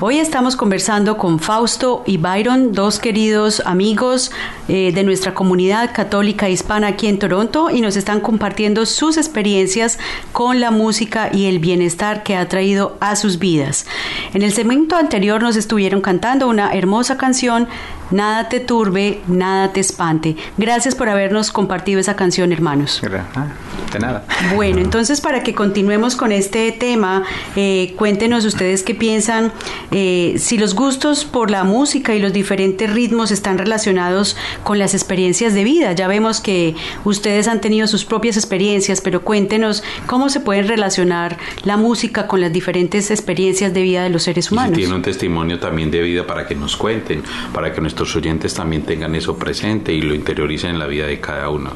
Hoy 0.00 0.18
estamos 0.18 0.56
conversando 0.56 1.16
con 1.16 1.38
Fausto 1.38 2.02
y 2.06 2.16
Byron, 2.16 2.72
dos 2.72 2.98
queridos 2.98 3.62
amigos 3.64 4.32
eh, 4.68 4.90
de 4.92 5.04
nuestra 5.04 5.34
comunidad 5.34 5.92
católica 5.94 6.48
hispana 6.48 6.88
aquí 6.88 7.06
en 7.06 7.18
Toronto 7.18 7.70
y 7.70 7.80
nos 7.80 7.96
están 7.96 8.20
compartiendo 8.20 8.84
sus 8.84 9.16
experiencias 9.16 9.98
con 10.32 10.60
la 10.60 10.70
música 10.70 11.30
y 11.32 11.46
el 11.46 11.60
bienestar 11.60 12.24
que 12.24 12.36
ha 12.36 12.48
traído 12.48 12.96
a 13.00 13.14
sus 13.14 13.38
vidas. 13.38 13.86
En 14.34 14.42
el 14.42 14.52
segmento 14.52 14.96
anterior 14.96 15.40
nos 15.40 15.56
estuvieron 15.56 16.00
cantando 16.00 16.48
una 16.48 16.72
hermosa 16.72 17.16
canción 17.16 17.68
Nada 18.12 18.50
te 18.50 18.60
turbe, 18.60 19.20
nada 19.26 19.72
te 19.72 19.80
espante. 19.80 20.36
Gracias 20.58 20.94
por 20.94 21.08
habernos 21.08 21.50
compartido 21.50 21.98
esa 21.98 22.14
canción, 22.14 22.52
hermanos. 22.52 23.00
Ah, 23.34 23.46
de 23.90 23.98
nada. 23.98 24.24
Bueno, 24.54 24.80
entonces 24.80 25.22
para 25.22 25.42
que 25.42 25.54
continuemos 25.54 26.14
con 26.14 26.30
este 26.30 26.72
tema, 26.72 27.22
eh, 27.56 27.94
cuéntenos 27.96 28.44
ustedes 28.44 28.82
qué 28.82 28.94
piensan, 28.94 29.50
eh, 29.92 30.34
si 30.38 30.58
los 30.58 30.74
gustos 30.74 31.24
por 31.24 31.50
la 31.50 31.64
música 31.64 32.14
y 32.14 32.18
los 32.20 32.32
diferentes 32.32 32.90
ritmos 32.92 33.30
están 33.30 33.58
relacionados 33.58 34.36
con 34.64 34.78
las 34.78 34.94
experiencias 34.94 35.54
de 35.54 35.64
vida. 35.64 35.92
Ya 35.92 36.08
vemos 36.08 36.40
que 36.40 36.74
ustedes 37.04 37.46
han 37.48 37.60
tenido 37.60 37.86
sus 37.86 38.04
propias 38.04 38.36
experiencias, 38.36 39.00
pero 39.00 39.22
cuéntenos 39.22 39.82
cómo 40.06 40.28
se 40.30 40.40
pueden 40.40 40.66
relacionar 40.68 41.36
la 41.64 41.76
música 41.76 42.26
con 42.26 42.40
las 42.40 42.52
diferentes 42.52 43.10
experiencias 43.10 43.72
de 43.74 43.82
vida 43.82 44.02
de 44.02 44.10
los 44.10 44.22
seres 44.22 44.50
Y 44.50 44.54
humanos. 44.54 44.70
si 44.76 44.80
tiene 44.82 44.94
un 44.94 45.02
testimonio 45.02 45.58
también 45.58 45.90
de 45.90 46.00
vida 46.02 46.26
para 46.26 46.46
que 46.46 46.54
nos 46.54 46.76
cuenten, 46.76 47.22
para 47.52 47.72
que 47.72 47.80
nuestros 47.80 48.14
oyentes 48.16 48.54
también 48.54 48.82
tengan 48.82 49.14
eso 49.14 49.36
presente 49.36 49.92
y 49.92 50.00
lo 50.02 50.14
interioricen 50.14 50.70
en 50.70 50.78
la 50.78 50.86
vida 50.86 51.06
de 51.06 51.20
cada 51.20 51.48
uno. 51.50 51.70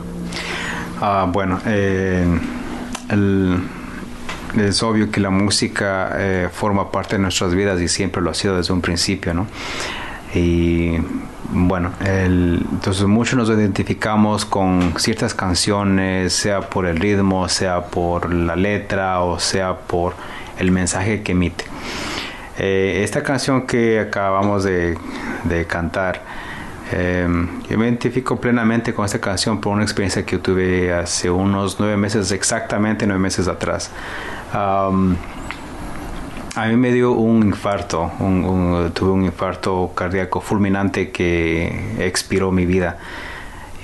Ah, 1.01 1.29
bueno, 1.31 1.61
eh, 1.67 2.25
el- 3.11 3.59
es 4.57 4.83
obvio 4.83 5.11
que 5.11 5.21
la 5.21 5.31
música 5.31 6.11
eh, 6.19 6.49
forma 6.53 6.91
parte 6.91 7.17
de 7.17 7.23
nuestras 7.23 7.55
vidas 7.55 7.81
y 7.81 7.89
siempre 7.89 8.23
lo 8.23 8.31
ha 8.31 8.35
sido 8.35 8.57
desde 8.57 8.73
un 8.73 8.81
principio, 8.81 9.35
¿no? 9.35 9.47
Y 10.35 10.97
bueno, 11.51 11.93
el- 12.05 12.65
entonces 12.73 13.05
muchos 13.05 13.39
nos 13.39 13.49
identificamos 13.49 14.45
con 14.45 14.95
ciertas 14.99 15.35
canciones, 15.35 16.33
sea 16.33 16.61
por 16.69 16.87
el 16.87 16.99
ritmo, 16.99 17.49
sea 17.49 17.87
por 17.87 18.33
la 18.33 18.57
letra 18.57 19.21
o 19.21 19.39
sea 19.39 19.77
por 19.79 20.15
el 20.59 20.71
mensaje 20.73 21.23
que 21.23 21.33
emite. 21.33 21.65
Eh, 22.59 23.03
esta 23.05 23.23
canción 23.23 23.67
que 23.67 24.01
acabamos 24.01 24.65
de, 24.65 24.97
de 25.45 25.67
cantar, 25.67 26.23
eh, 26.93 27.27
yo 27.69 27.79
me 27.79 27.85
identifico 27.87 28.41
plenamente 28.41 28.95
con 28.95 29.05
esta 29.05 29.21
canción 29.21 29.61
por 29.61 29.73
una 29.73 29.83
experiencia 29.83 30.25
que 30.25 30.39
tuve 30.39 30.93
hace 30.93 31.29
unos 31.31 31.77
nueve 31.79 31.97
meses, 31.97 32.31
exactamente 32.33 33.07
nueve 33.07 33.21
meses 33.23 33.47
atrás. 33.49 33.91
Am, 34.53 35.17
a 36.55 36.67
mí 36.67 36.77
me 36.77 36.93
dio 36.93 37.13
un 37.13 37.43
infarto, 37.43 38.11
un- 38.21 38.45
un- 38.45 38.91
tuve 38.93 39.11
un 39.11 39.25
infarto 39.25 39.93
cardíaco 39.95 40.41
fulminante 40.41 41.11
que 41.11 41.97
expiró 41.99 42.51
mi 42.53 42.65
vida. 42.67 42.99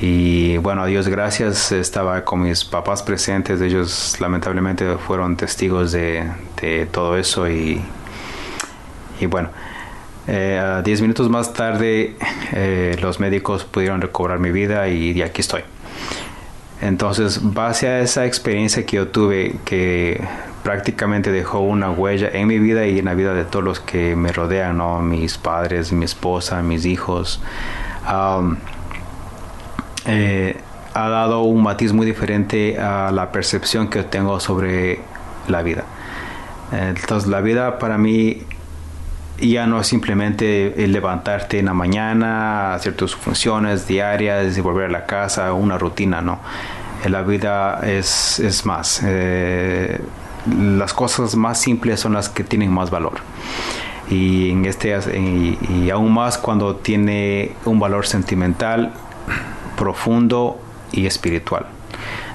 Y 0.00 0.56
bueno, 0.56 0.82
a 0.82 0.86
Dios 0.86 1.06
gracias, 1.08 1.70
estaba 1.70 2.24
con 2.24 2.42
mis 2.42 2.64
papás 2.64 3.02
presentes, 3.02 3.60
ellos 3.60 4.16
lamentablemente 4.20 4.96
fueron 4.96 5.36
testigos 5.36 5.92
de, 5.92 6.28
todo 6.90 7.16
eso 7.16 7.48
y, 7.48 7.80
bueno, 9.28 9.50
eh, 10.26 10.80
10 10.84 11.00
minutos 11.02 11.28
más 11.28 11.52
tarde 11.52 12.16
eh, 12.52 12.96
los 13.00 13.20
médicos 13.20 13.64
pudieron 13.64 14.00
recobrar 14.00 14.38
mi 14.40 14.50
vida 14.50 14.88
y, 14.88 15.12
y 15.12 15.22
aquí 15.22 15.40
estoy. 15.40 15.62
Entonces, 16.80 17.38
base 17.42 17.86
a 17.86 18.00
esa 18.00 18.26
experiencia 18.26 18.84
que 18.84 18.96
yo 18.96 19.08
tuve, 19.08 19.54
que 19.64 20.20
prácticamente 20.62 21.32
dejó 21.32 21.60
una 21.60 21.90
huella 21.90 22.28
en 22.32 22.46
mi 22.46 22.58
vida 22.58 22.86
y 22.86 22.98
en 22.98 23.06
la 23.06 23.14
vida 23.14 23.34
de 23.34 23.44
todos 23.44 23.64
los 23.64 23.80
que 23.80 24.14
me 24.16 24.32
rodean, 24.32 24.78
¿no? 24.78 25.00
mis 25.00 25.38
padres, 25.38 25.92
mi 25.92 26.04
esposa, 26.04 26.62
mis 26.62 26.86
hijos, 26.86 27.42
eh, 30.06 30.56
ha 30.94 31.08
dado 31.08 31.42
un 31.42 31.62
matiz 31.62 31.92
muy 31.92 32.06
diferente 32.06 32.78
a 32.78 33.10
la 33.12 33.32
percepción 33.32 33.88
que 33.88 34.02
tengo 34.04 34.38
sobre 34.40 35.00
la 35.48 35.62
vida. 35.62 35.84
Entonces, 36.70 37.28
la 37.28 37.40
vida 37.40 37.78
para 37.78 37.98
mí 37.98 38.42
ya 39.38 39.66
no 39.66 39.80
es 39.80 39.86
simplemente 39.86 40.74
levantarte 40.88 41.58
en 41.58 41.66
la 41.66 41.74
mañana, 41.74 42.74
hacer 42.74 42.94
tus 42.94 43.16
funciones 43.16 43.86
diarias 43.86 44.56
y 44.56 44.60
volver 44.60 44.86
a 44.86 44.92
la 44.92 45.06
casa, 45.06 45.52
una 45.52 45.78
rutina, 45.78 46.22
no. 46.22 46.40
La 47.08 47.22
vida 47.22 47.80
es, 47.82 48.38
es 48.38 48.64
más. 48.64 49.02
Eh, 49.04 50.00
las 50.46 50.92
cosas 50.94 51.36
más 51.36 51.60
simples 51.60 52.00
son 52.00 52.14
las 52.14 52.28
que 52.28 52.44
tienen 52.44 52.72
más 52.72 52.90
valor. 52.90 53.14
Y, 54.10 54.50
en 54.50 54.64
este, 54.64 54.96
y, 55.18 55.58
y 55.84 55.90
aún 55.90 56.12
más 56.12 56.38
cuando 56.38 56.76
tiene 56.76 57.52
un 57.64 57.78
valor 57.78 58.06
sentimental 58.06 58.92
profundo 59.76 60.60
y 60.92 61.06
espiritual. 61.06 61.66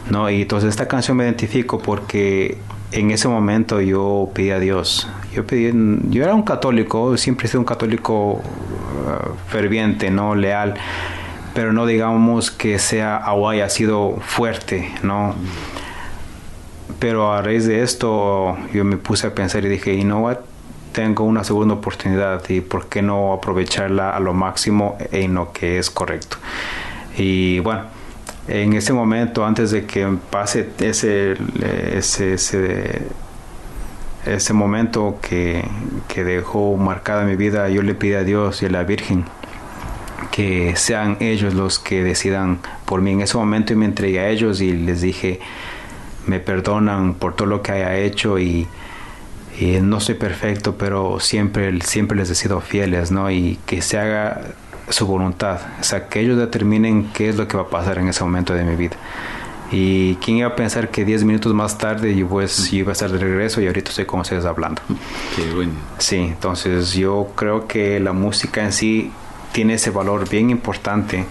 ¿no? 0.09 0.29
Y 0.29 0.43
entonces 0.43 0.69
esta 0.69 0.87
canción 0.87 1.17
me 1.17 1.25
identifico 1.25 1.79
porque 1.79 2.57
en 2.91 3.11
ese 3.11 3.27
momento 3.27 3.81
yo 3.81 4.29
pedí 4.33 4.51
a 4.51 4.59
Dios. 4.59 5.07
Yo, 5.33 5.45
pedí, 5.45 5.71
yo 6.09 6.23
era 6.23 6.33
un 6.33 6.43
católico, 6.43 7.17
siempre 7.17 7.45
he 7.45 7.49
sido 7.49 7.59
un 7.59 7.65
católico 7.65 8.33
uh, 8.33 8.41
ferviente, 9.49 10.09
no 10.09 10.35
leal, 10.35 10.75
pero 11.53 11.73
no 11.73 11.85
digamos 11.85 12.51
que 12.51 12.79
sea 12.79 13.23
o 13.33 13.49
haya 13.49 13.69
sido 13.69 14.17
fuerte, 14.21 14.91
¿no? 15.03 15.35
Pero 16.99 17.31
a 17.31 17.41
raíz 17.41 17.65
de 17.67 17.83
esto 17.83 18.57
yo 18.73 18.83
me 18.83 18.97
puse 18.97 19.27
a 19.27 19.35
pensar 19.35 19.63
y 19.65 19.69
dije, 19.69 19.95
you 19.95 20.03
know 20.03 20.23
what? 20.23 20.37
Tengo 20.93 21.25
una 21.25 21.43
segunda 21.43 21.75
oportunidad 21.75 22.41
y 22.49 22.61
por 22.61 22.87
qué 22.87 23.01
no 23.01 23.33
aprovecharla 23.33 24.11
a 24.11 24.19
lo 24.19 24.33
máximo 24.33 24.97
en 25.11 25.35
lo 25.35 25.51
que 25.51 25.77
es 25.77 25.91
correcto. 25.91 26.37
Y 27.17 27.59
bueno, 27.59 27.83
en 28.47 28.73
ese 28.73 28.93
momento, 28.93 29.45
antes 29.45 29.71
de 29.71 29.85
que 29.85 30.07
pase 30.31 30.69
ese, 30.79 31.35
ese, 31.93 32.33
ese, 32.33 33.01
ese 34.25 34.53
momento 34.53 35.19
que, 35.21 35.63
que 36.07 36.23
dejó 36.23 36.77
marcada 36.77 37.25
mi 37.25 37.35
vida, 37.35 37.69
yo 37.69 37.83
le 37.83 37.93
pedí 37.93 38.13
a 38.13 38.23
Dios 38.23 38.63
y 38.63 38.65
a 38.65 38.69
la 38.69 38.83
Virgen 38.83 39.25
que 40.31 40.75
sean 40.75 41.17
ellos 41.19 41.53
los 41.53 41.79
que 41.79 42.03
decidan 42.03 42.59
por 42.85 43.01
mí. 43.01 43.11
En 43.11 43.21
ese 43.21 43.37
momento 43.37 43.73
yo 43.73 43.79
me 43.79 43.85
entregué 43.85 44.19
a 44.19 44.29
ellos 44.29 44.61
y 44.61 44.71
les 44.71 45.01
dije, 45.01 45.39
me 46.27 46.39
perdonan 46.39 47.15
por 47.15 47.35
todo 47.35 47.47
lo 47.47 47.61
que 47.61 47.71
haya 47.71 47.95
hecho 47.97 48.39
y, 48.39 48.67
y 49.59 49.79
no 49.81 49.99
soy 49.99 50.15
perfecto, 50.15 50.77
pero 50.77 51.19
siempre, 51.19 51.81
siempre 51.81 52.17
les 52.17 52.29
he 52.29 52.35
sido 52.35 52.61
fieles, 52.61 53.11
¿no? 53.11 53.31
Y 53.31 53.59
que 53.65 53.81
se 53.81 53.97
haga 53.97 54.41
su 54.89 55.05
voluntad, 55.05 55.59
o 55.79 55.83
sea, 55.83 56.07
que 56.07 56.21
ellos 56.21 56.37
determinen 56.37 57.11
qué 57.13 57.29
es 57.29 57.35
lo 57.35 57.47
que 57.47 57.57
va 57.57 57.63
a 57.63 57.69
pasar 57.69 57.97
en 57.97 58.07
ese 58.07 58.23
momento 58.23 58.53
de 58.53 58.63
mi 58.63 58.75
vida. 58.75 58.95
Y 59.69 60.15
quién 60.15 60.37
iba 60.37 60.47
a 60.47 60.55
pensar 60.55 60.89
que 60.89 61.03
10 61.03 61.25
minutos 61.25 61.53
más 61.53 61.77
tarde 61.77 62.15
yo, 62.15 62.27
pues, 62.27 62.71
yo 62.71 62.79
iba 62.79 62.91
a 62.91 62.93
estar 62.93 63.11
de 63.11 63.17
regreso 63.17 63.59
y 63.59 63.67
ahorita 63.67 63.89
estoy 63.89 64.05
con 64.05 64.21
ustedes 64.21 64.45
hablando. 64.45 64.81
Qué 65.35 65.53
bueno. 65.53 65.73
Sí, 65.97 66.15
entonces 66.17 66.93
yo 66.93 67.31
creo 67.35 67.67
que 67.67 67.99
la 67.99 68.13
música 68.13 68.63
en 68.63 68.71
sí 68.71 69.11
tiene 69.51 69.73
ese 69.73 69.89
valor 69.89 70.29
bien 70.29 70.49
importante 70.49 71.25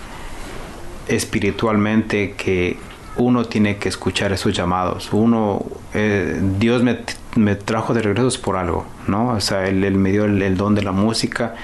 espiritualmente 1.08 2.34
que 2.36 2.76
uno 3.18 3.44
tiene 3.44 3.76
que 3.76 3.88
escuchar 3.88 4.32
esos 4.32 4.54
llamados. 4.54 5.08
Uno, 5.12 5.64
eh, 5.94 6.40
Dios 6.58 6.82
me, 6.82 6.98
me, 7.36 7.54
trajo 7.56 7.94
de 7.94 8.02
regreso 8.02 8.40
por 8.42 8.56
algo, 8.56 8.86
¿no? 9.06 9.28
O 9.28 9.40
sea, 9.40 9.66
Él, 9.68 9.84
él 9.84 9.94
me 9.94 10.10
dio 10.10 10.24
el, 10.24 10.40
el, 10.42 10.56
don 10.56 10.74
de 10.74 10.82
la 10.82 10.92
música 10.92 11.54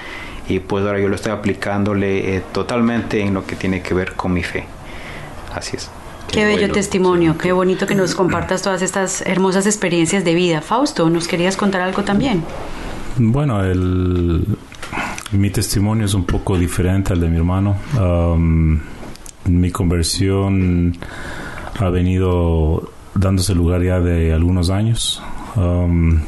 y 0.47 0.59
pues 0.59 0.85
ahora 0.85 0.99
yo 0.99 1.07
lo 1.07 1.15
estoy 1.15 1.31
aplicándole 1.31 2.35
eh, 2.35 2.43
totalmente 2.51 3.21
en 3.21 3.33
lo 3.33 3.45
que 3.45 3.55
tiene 3.55 3.81
que 3.81 3.93
ver 3.93 4.13
con 4.13 4.33
mi 4.33 4.43
fe. 4.43 4.65
Así 5.53 5.77
es. 5.77 5.89
Qué, 6.27 6.39
qué 6.39 6.45
bello 6.45 6.59
bueno, 6.59 6.73
testimonio, 6.73 7.33
sí. 7.33 7.39
qué 7.43 7.51
bonito 7.51 7.85
que 7.85 7.95
nos 7.95 8.15
compartas 8.15 8.61
todas 8.61 8.81
estas 8.81 9.21
hermosas 9.21 9.65
experiencias 9.65 10.23
de 10.23 10.33
vida. 10.33 10.61
Fausto, 10.61 11.09
¿nos 11.09 11.27
querías 11.27 11.55
contar 11.55 11.81
algo 11.81 12.03
también? 12.03 12.43
Bueno, 13.17 13.63
el, 13.63 14.43
mi 15.31 15.49
testimonio 15.51 16.05
es 16.05 16.13
un 16.13 16.25
poco 16.25 16.57
diferente 16.57 17.13
al 17.13 17.19
de 17.19 17.29
mi 17.29 17.37
hermano. 17.37 17.75
Um, 17.99 18.79
mi 19.45 19.71
conversión 19.71 20.97
ha 21.79 21.89
venido 21.89 22.89
dándose 23.15 23.55
lugar 23.55 23.81
ya 23.83 23.99
de 23.99 24.33
algunos 24.33 24.69
años. 24.69 25.21
Um, 25.55 26.19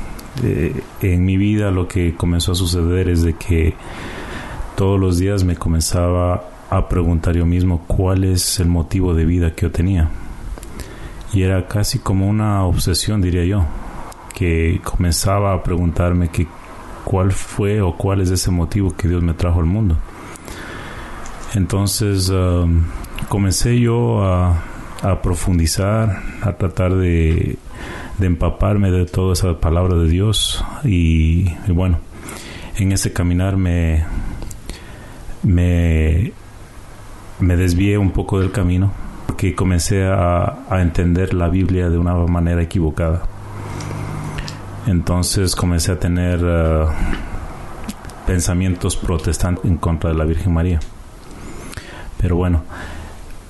eh, 0.44 0.82
en 1.02 1.26
mi 1.26 1.38
vida 1.38 1.72
lo 1.72 1.88
que 1.88 2.16
comenzó 2.16 2.52
a 2.52 2.56
suceder 2.56 3.10
es 3.10 3.24
de 3.24 3.34
que 3.36 3.74
todos 4.76 5.00
los 5.00 5.18
días 5.18 5.44
me 5.44 5.56
comenzaba 5.56 6.50
a 6.70 6.90
preguntar 6.90 7.36
yo 7.36 7.46
mismo 7.46 7.84
cuál 7.88 8.24
es 8.24 8.60
el 8.60 8.68
motivo 8.68 9.14
de 9.14 9.26
vida 9.26 9.56
que 9.56 9.64
yo 9.64 9.72
tenía. 9.72 10.10
Y 11.34 11.44
era 11.44 11.68
casi 11.68 12.00
como 12.00 12.28
una 12.28 12.64
obsesión, 12.64 13.22
diría 13.22 13.46
yo, 13.46 13.66
que 14.34 14.82
comenzaba 14.84 15.54
a 15.54 15.64
preguntarme 15.64 16.30
que 16.30 16.48
cuál 17.04 17.32
fue 17.32 17.82
o 17.82 17.96
cuál 17.96 18.22
es 18.22 18.32
ese 18.32 18.52
motivo 18.52 18.96
que 18.96 19.08
Dios 19.08 19.22
me 19.22 19.34
trajo 19.34 19.60
al 19.60 19.66
mundo. 19.66 19.98
Entonces 21.54 22.30
um, 22.30 22.84
comencé 23.30 23.80
yo 23.80 24.24
a, 24.24 24.62
a, 25.12 25.22
profundizar, 25.22 26.22
a 26.41 26.54
tratar 26.54 26.96
de, 26.96 27.58
de, 28.18 28.28
empaparme 28.28 28.91
de 28.91 29.06
toda 29.06 29.34
esa 29.34 29.60
palabra 29.60 29.96
de 29.96 30.08
Dios 30.08 30.63
y, 30.84 31.50
bueno, 31.68 32.00
en 32.78 32.91
ese 32.91 33.13
caminar 33.13 33.58
me, 33.58 34.06
me, 35.44 36.34
me 37.39 37.56
desvié 37.56 37.98
un 37.98 38.12
poco 38.12 38.39
del 38.39 38.52
camino 38.52 38.91
porque 39.28 39.56
comencé 39.56 40.06
a, 40.06 40.65
a 40.70 40.82
entender 40.82 41.34
la 41.34 41.50
Biblia 41.50 41.89
de 41.89 41.98
una 41.98 42.15
manera 42.15 42.62
equivocada. 42.62 43.24
Entonces 44.88 45.56
comencé 45.56 45.91
a 45.91 46.00
tener 46.00 46.44
uh, 46.44 46.88
pensamientos 48.28 48.96
protestantes 48.96 49.65
en 49.65 49.78
contra 49.78 50.12
de 50.12 50.15
la 50.15 50.26
Virgen 50.26 50.54
María. 50.54 50.80
Pero 52.20 52.36
bueno, 52.36 52.63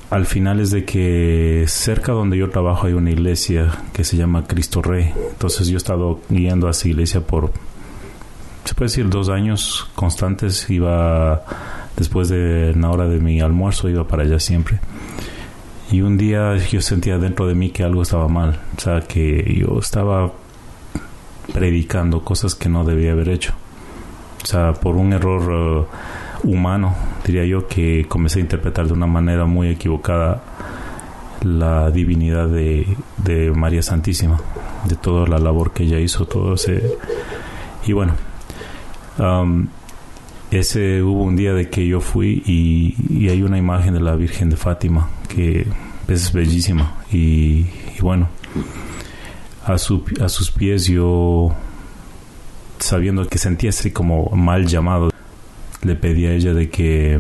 al 0.10 0.26
final 0.26 0.60
es 0.60 0.72
de 0.72 0.86
que 0.86 1.66
cerca 1.68 2.12
donde 2.12 2.38
yo 2.38 2.50
trabajo 2.50 2.88
hay 2.88 2.94
una 2.94 3.12
iglesia 3.12 3.72
que 3.94 4.04
se 4.04 4.18
llama 4.18 4.46
Cristo 4.46 4.82
Rey. 4.82 5.12
Entonces 5.32 5.68
yo 5.68 5.76
he 5.76 5.78
estado 5.78 6.22
yendo 6.30 6.68
a 6.68 6.72
esa 6.72 6.88
iglesia 6.88 7.22
por, 7.22 7.52
se 8.64 8.74
puede 8.76 8.90
decir, 8.90 9.10
dos 9.10 9.30
años 9.30 9.90
constantes. 9.96 10.70
Iba 10.70 11.44
después 11.98 12.30
de 12.30 12.74
la 12.76 12.90
hora 12.92 13.08
de 13.08 13.20
mi 13.20 13.42
almuerzo, 13.42 13.90
iba 13.90 14.08
para 14.08 14.24
allá 14.24 14.40
siempre. 14.40 14.80
Y 15.92 16.02
un 16.02 16.18
día 16.18 16.56
yo 16.58 16.82
sentía 16.82 17.18
dentro 17.18 17.48
de 17.48 17.56
mí 17.56 17.70
que 17.70 17.84
algo 17.84 18.02
estaba 18.02 18.28
mal. 18.28 18.60
O 18.78 18.82
sea, 18.82 19.02
que 19.02 19.56
yo 19.60 19.80
estaba 19.80 20.32
predicando 21.54 22.24
cosas 22.24 22.56
que 22.56 22.70
no 22.70 22.84
debía 22.84 23.12
haber 23.14 23.30
hecho. 23.30 23.54
O 24.44 24.46
sea, 24.46 24.74
por 24.74 24.96
un 24.96 25.14
error 25.14 25.52
uh, 25.52 25.86
humano, 26.44 26.96
diría 27.26 27.46
yo, 27.46 27.68
que 27.68 28.06
comencé 28.08 28.40
a 28.40 28.42
interpretar 28.42 28.88
de 28.88 28.94
una 28.94 29.08
manera 29.08 29.46
muy 29.46 29.70
equivocada 29.70 30.44
la 31.46 31.92
divinidad 31.92 32.48
de, 32.48 33.52
María 33.56 33.82
Santísima, 33.82 34.40
de 34.86 34.96
toda 34.96 35.28
la 35.28 35.38
labor 35.38 35.72
que 35.72 35.84
ella 35.84 36.00
hizo, 36.00 36.26
todo 36.26 36.56
ese... 36.56 36.98
Y 37.86 37.94
bueno, 37.94 38.14
ese 40.50 41.04
hubo 41.04 41.24
un 41.24 41.36
día 41.36 41.54
de 41.54 41.70
que 41.70 41.88
yo 41.88 42.02
fui 42.02 42.42
y, 42.46 43.30
hay 43.30 43.44
una 43.44 43.58
imagen 43.58 43.94
de 43.94 44.00
la 44.00 44.16
Virgen 44.16 44.50
de 44.50 44.58
Fátima 44.58 45.10
que 45.28 45.68
es 46.08 46.34
bellísima 46.34 46.96
y, 47.12 47.68
bueno, 48.02 48.30
a, 49.66 49.74
a 49.74 49.78
sus 49.78 50.52
pies 50.52 50.88
yo, 50.88 51.54
sabiendo 52.80 53.28
que 53.28 53.38
sentía 53.38 53.70
así 53.70 53.92
como 53.92 54.30
mal 54.32 54.66
llamado, 54.66 55.10
le 55.86 55.96
pedí 55.96 56.26
a 56.26 56.34
ella 56.34 56.54
de 56.54 56.70
que, 56.70 57.20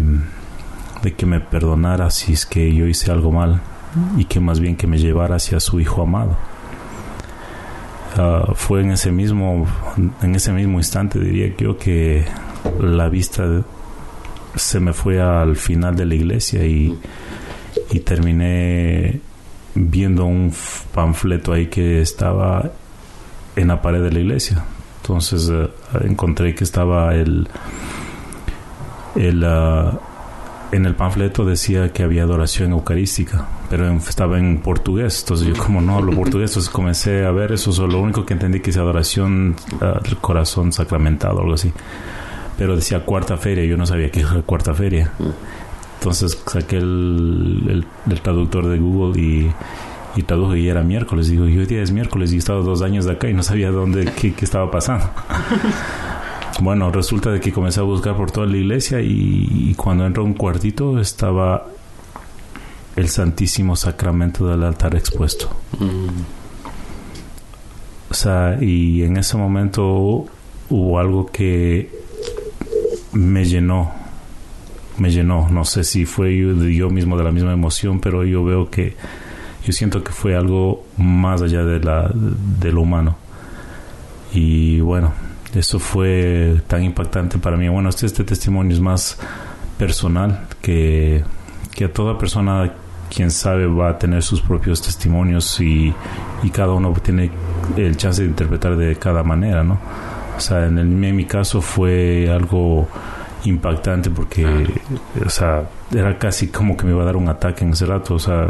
de 1.03 1.13
que 1.13 1.25
me 1.25 1.39
perdonara 1.39 2.09
si 2.09 2.33
es 2.33 2.45
que 2.45 2.73
yo 2.73 2.87
hice 2.87 3.11
algo 3.11 3.31
mal 3.31 3.61
y 4.17 4.25
que 4.25 4.39
más 4.39 4.59
bien 4.59 4.75
que 4.75 4.87
me 4.87 4.97
llevara 4.97 5.35
hacia 5.35 5.59
su 5.59 5.79
hijo 5.79 6.01
amado. 6.01 6.37
Uh, 8.17 8.53
fue 8.55 8.81
en 8.81 8.91
ese 8.91 9.11
mismo 9.11 9.67
en 10.21 10.35
ese 10.35 10.53
mismo 10.53 10.77
instante 10.77 11.19
diría 11.19 11.53
yo 11.57 11.77
que 11.77 12.23
la 12.79 13.09
vista 13.09 13.43
se 14.55 14.79
me 14.79 14.93
fue 14.93 15.21
al 15.21 15.57
final 15.57 15.97
de 15.97 16.05
la 16.05 16.15
iglesia 16.15 16.65
y, 16.65 16.97
y 17.91 17.99
terminé 17.99 19.19
viendo 19.73 20.23
un 20.25 20.53
panfleto 20.93 21.51
ahí 21.51 21.67
que 21.67 21.99
estaba 21.99 22.71
en 23.57 23.67
la 23.67 23.81
pared 23.81 24.01
de 24.01 24.11
la 24.11 24.19
iglesia. 24.19 24.63
Entonces 25.01 25.49
uh, 25.49 25.69
encontré 26.05 26.55
que 26.55 26.63
estaba 26.63 27.13
el, 27.13 27.49
el 29.15 29.43
uh, 29.43 29.97
en 30.71 30.85
el 30.85 30.95
panfleto 30.95 31.45
decía 31.45 31.93
que 31.93 32.03
había 32.03 32.23
adoración 32.23 32.71
eucarística, 32.71 33.47
pero 33.69 33.87
en, 33.87 33.97
estaba 33.97 34.37
en 34.37 34.59
portugués. 34.59 35.21
Entonces 35.21 35.47
yo 35.47 35.55
como 35.55 35.81
no 35.81 35.97
hablo 35.97 36.11
portugués, 36.15 36.51
entonces 36.51 36.71
comencé 36.71 37.25
a 37.25 37.31
ver 37.31 37.51
eso. 37.51 37.87
Lo 37.87 37.99
único 37.99 38.25
que 38.25 38.33
entendí 38.33 38.59
que 38.59 38.71
es 38.71 38.77
adoración 38.77 39.55
uh, 39.75 40.03
del 40.03 40.17
corazón 40.17 40.73
sacramentado, 40.73 41.39
algo 41.41 41.53
así. 41.53 41.71
Pero 42.57 42.75
decía 42.75 43.05
cuarta 43.05 43.37
feria, 43.37 43.65
yo 43.65 43.77
no 43.77 43.85
sabía 43.85 44.09
que 44.09 44.21
era 44.21 44.41
cuarta 44.41 44.73
feria. 44.73 45.11
Entonces 45.99 46.41
saqué 46.45 46.77
el, 46.77 47.63
el, 47.69 47.85
el 48.11 48.21
traductor 48.21 48.67
de 48.67 48.77
Google 48.77 49.21
y, 49.21 49.51
y 50.15 50.23
traduje 50.23 50.59
y 50.59 50.69
era 50.69 50.81
miércoles. 50.81 51.27
Digo, 51.27 51.47
y 51.47 51.57
hoy 51.57 51.65
día 51.65 51.81
es 51.81 51.91
miércoles 51.91 52.31
y 52.31 52.35
he 52.35 52.39
estado 52.39 52.63
dos 52.63 52.81
años 52.81 53.05
de 53.05 53.13
acá 53.13 53.29
y 53.29 53.33
no 53.33 53.43
sabía 53.43 53.71
dónde, 53.71 54.05
qué, 54.13 54.33
qué 54.33 54.45
estaba 54.45 54.71
pasando. 54.71 55.09
bueno, 56.61 56.91
resulta 56.91 57.31
de 57.31 57.39
que 57.39 57.51
comencé 57.51 57.79
a 57.79 57.83
buscar 57.83 58.15
por 58.15 58.31
toda 58.31 58.47
la 58.47 58.57
iglesia 58.57 59.01
y, 59.01 59.47
y 59.69 59.75
cuando 59.75 60.05
entro 60.05 60.23
a 60.23 60.25
un 60.25 60.33
cuartito 60.33 60.99
estaba 60.99 61.67
el 62.95 63.09
Santísimo 63.09 63.75
Sacramento 63.75 64.47
del 64.47 64.63
altar 64.63 64.95
expuesto. 64.95 65.49
Mm. 65.79 66.07
O 68.09 68.13
sea, 68.13 68.57
y 68.61 69.03
en 69.03 69.17
ese 69.17 69.35
momento 69.35 70.25
hubo 70.69 70.99
algo 70.99 71.25
que 71.25 71.91
me 73.11 73.43
llenó 73.45 74.05
me 74.97 75.11
llenó. 75.11 75.47
No 75.49 75.65
sé 75.65 75.83
si 75.83 76.05
fue 76.05 76.37
yo, 76.37 76.53
yo, 76.53 76.89
mismo 76.89 77.17
de 77.17 77.23
la 77.23 77.31
misma 77.31 77.53
emoción, 77.53 77.99
pero 77.99 78.23
yo 78.23 78.43
veo 78.43 78.69
que 78.69 78.95
yo 79.65 79.73
siento 79.73 80.03
que 80.03 80.11
fue 80.11 80.35
algo 80.35 80.85
más 80.97 81.41
allá 81.41 81.63
de, 81.63 81.79
la, 81.79 82.11
de 82.13 82.71
lo 82.71 82.81
humano. 82.81 83.17
Y 84.33 84.79
bueno, 84.81 85.13
eso 85.55 85.79
fue 85.79 86.61
tan 86.67 86.83
impactante 86.83 87.37
para 87.37 87.57
mí. 87.57 87.69
Bueno, 87.69 87.89
este, 87.89 88.05
este 88.05 88.23
testimonio 88.23 88.73
es 88.73 88.81
más 88.81 89.17
personal 89.77 90.47
que, 90.61 91.23
que 91.73 91.85
a 91.85 91.93
toda 91.93 92.17
persona, 92.17 92.73
quien 93.13 93.31
sabe, 93.31 93.65
va 93.65 93.89
a 93.89 93.97
tener 93.97 94.21
sus 94.21 94.41
propios 94.41 94.81
testimonios 94.81 95.59
y, 95.61 95.93
y 96.43 96.49
cada 96.49 96.73
uno 96.73 96.93
tiene 97.01 97.31
el 97.77 97.95
chance 97.97 98.21
de 98.21 98.27
interpretar 98.27 98.75
de 98.75 98.95
cada 98.97 99.23
manera, 99.23 99.63
¿no? 99.63 99.79
O 100.37 100.39
sea, 100.39 100.65
en, 100.65 100.77
el, 100.77 101.03
en 101.03 101.15
mi 101.15 101.25
caso 101.25 101.61
fue 101.61 102.29
algo 102.29 102.87
impactante 103.45 104.09
porque, 104.09 104.45
o 105.23 105.29
sea, 105.29 105.63
era 105.93 106.17
casi 106.17 106.47
como 106.47 106.75
que 106.75 106.85
me 106.85 106.91
iba 106.91 107.03
a 107.03 107.05
dar 107.05 107.15
un 107.15 107.29
ataque 107.29 107.63
en 107.63 107.71
ese 107.71 107.85
rato, 107.85 108.15
o 108.15 108.19
sea, 108.19 108.47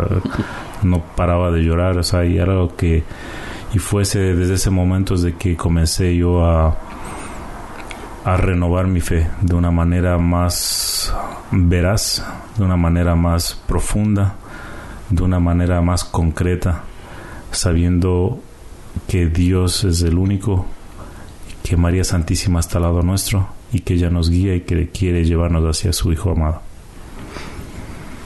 no 0.84 1.02
paraba 1.16 1.52
de 1.52 1.62
llorar, 1.62 1.98
o 1.98 2.04
sea, 2.04 2.26
y 2.26 2.38
era 2.38 2.54
algo 2.54 2.76
que, 2.76 3.04
y 3.74 3.80
fuese 3.80 4.34
desde 4.34 4.56
ese 4.56 4.70
momento 4.70 5.16
de 5.18 5.36
que 5.36 5.56
comencé 5.56 6.16
yo 6.16 6.46
a, 6.46 6.76
a 8.26 8.38
renovar 8.38 8.88
mi 8.88 9.02
fe 9.02 9.30
de 9.42 9.54
una 9.54 9.70
manera 9.70 10.18
más 10.18 11.14
veraz, 11.52 12.26
de 12.58 12.64
una 12.64 12.76
manera 12.76 13.16
más 13.16 13.54
profunda, 13.68 14.36
de 15.12 15.22
una 15.22 15.40
manera 15.40 15.80
más 15.82 16.04
concreta, 16.04 16.82
sabiendo 17.52 18.42
que 19.08 19.28
Dios 19.28 19.84
es 19.84 20.02
el 20.02 20.18
único, 20.18 20.66
que 21.62 21.78
María 21.78 22.04
Santísima 22.04 22.62
está 22.62 22.80
al 22.80 22.84
lado 22.86 23.04
nuestro 23.04 23.48
y 23.72 23.82
que 23.82 23.94
ella 23.94 24.10
nos 24.10 24.32
guía 24.32 24.56
y 24.56 24.62
que 24.62 24.90
quiere 24.90 25.24
llevarnos 25.24 25.64
hacia 25.64 25.94
su 25.94 26.12
Hijo 26.12 26.32
amado. 26.32 26.62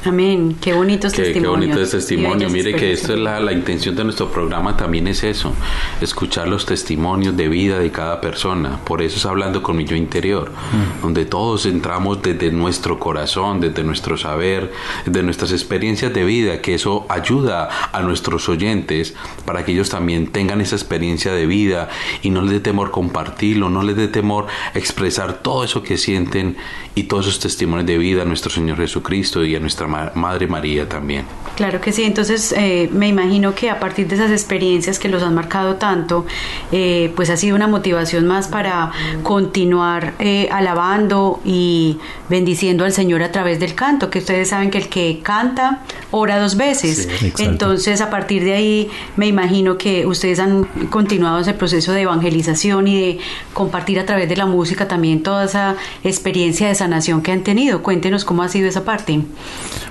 Amén, 0.05 0.55
qué 0.61 0.73
bonitos 0.73 1.11
qué, 1.11 1.23
testimonios. 1.23 1.59
Qué 1.59 1.73
bonito 1.73 1.81
es 1.81 1.91
testimonio. 1.91 2.49
Mire 2.49 2.73
que 2.73 2.93
esto 2.93 3.13
es 3.13 3.19
la, 3.19 3.39
la, 3.41 3.51
intención 3.51 3.95
de 3.95 4.05
nuestro 4.05 4.31
programa 4.31 4.77
también 4.77 5.07
es 5.07 5.23
eso, 5.23 5.53
escuchar 5.99 6.47
los 6.47 6.65
testimonios 6.65 7.35
de 7.35 7.49
vida 7.49 7.79
de 7.79 7.91
cada 7.91 8.21
persona. 8.21 8.79
Por 8.85 9.01
eso 9.01 9.17
es 9.17 9.25
hablando 9.25 9.61
con 9.61 9.75
mi 9.75 9.83
yo 9.83 9.97
interior, 9.97 10.51
mm. 10.51 11.01
donde 11.01 11.25
todos 11.25 11.65
entramos 11.65 12.21
desde 12.21 12.49
nuestro 12.51 12.97
corazón, 12.97 13.59
desde 13.59 13.83
nuestro 13.83 14.17
saber, 14.17 14.71
de 15.05 15.21
nuestras 15.21 15.51
experiencias 15.51 16.13
de 16.13 16.23
vida, 16.23 16.61
que 16.61 16.75
eso 16.75 17.05
ayuda 17.09 17.67
a 17.91 18.01
nuestros 18.01 18.47
oyentes 18.47 19.15
para 19.45 19.65
que 19.65 19.73
ellos 19.73 19.89
también 19.89 20.27
tengan 20.27 20.61
esa 20.61 20.77
experiencia 20.77 21.33
de 21.33 21.45
vida 21.45 21.89
y 22.21 22.29
no 22.29 22.41
les 22.41 22.51
dé 22.51 22.59
temor 22.61 22.91
compartirlo, 22.91 23.69
no 23.69 23.83
les 23.83 23.97
dé 23.97 24.07
temor 24.07 24.47
expresar 24.75 25.33
todo 25.41 25.65
eso 25.65 25.83
que 25.83 25.97
sienten 25.97 26.55
y 26.95 27.03
todos 27.03 27.27
esos 27.27 27.39
testimonios 27.41 27.85
de 27.85 27.97
vida 27.97 28.21
a 28.21 28.25
nuestro 28.25 28.49
Señor 28.49 28.77
Jesucristo 28.77 29.43
y 29.43 29.55
a 29.55 29.59
nuestra 29.59 29.88
Madre 29.89 30.47
María 30.47 30.87
también. 30.87 31.25
Claro 31.59 31.81
que 31.81 31.91
sí, 31.91 32.03
entonces 32.03 32.53
eh, 32.55 32.89
me 32.93 33.09
imagino 33.09 33.53
que 33.53 33.69
a 33.69 33.81
partir 33.81 34.07
de 34.07 34.15
esas 34.15 34.31
experiencias 34.31 34.97
que 34.97 35.09
los 35.09 35.21
han 35.23 35.35
marcado 35.35 35.75
tanto, 35.75 36.25
eh, 36.71 37.11
pues 37.17 37.29
ha 37.29 37.35
sido 37.35 37.53
una 37.53 37.67
motivación 37.67 38.25
más 38.25 38.47
para 38.47 38.93
continuar 39.23 40.13
eh, 40.19 40.47
alabando 40.53 41.41
y 41.43 41.97
bendiciendo 42.29 42.85
al 42.85 42.93
Señor 42.93 43.23
a 43.23 43.33
través 43.33 43.59
del 43.59 43.75
canto, 43.75 44.09
que 44.09 44.19
ustedes 44.19 44.47
saben 44.47 44.71
que 44.71 44.77
el 44.77 44.87
que 44.87 45.19
canta 45.21 45.81
ora 46.11 46.39
dos 46.39 46.55
veces. 46.55 47.09
Sí, 47.19 47.33
entonces 47.39 47.99
a 47.99 48.09
partir 48.09 48.45
de 48.45 48.53
ahí 48.53 48.89
me 49.17 49.27
imagino 49.27 49.77
que 49.77 50.05
ustedes 50.05 50.39
han 50.39 50.63
continuado 50.89 51.39
ese 51.39 51.53
proceso 51.53 51.91
de 51.91 52.03
evangelización 52.03 52.87
y 52.87 53.01
de 53.01 53.19
compartir 53.53 53.99
a 53.99 54.05
través 54.05 54.29
de 54.29 54.37
la 54.37 54.45
música 54.45 54.87
también 54.87 55.23
toda 55.23 55.43
esa 55.43 55.75
experiencia 56.05 56.69
de 56.69 56.75
sanación 56.75 57.21
que 57.21 57.33
han 57.33 57.43
tenido. 57.43 57.83
Cuéntenos 57.83 58.23
cómo 58.23 58.43
ha 58.43 58.47
sido 58.47 58.69
esa 58.69 58.85
parte. 58.85 59.19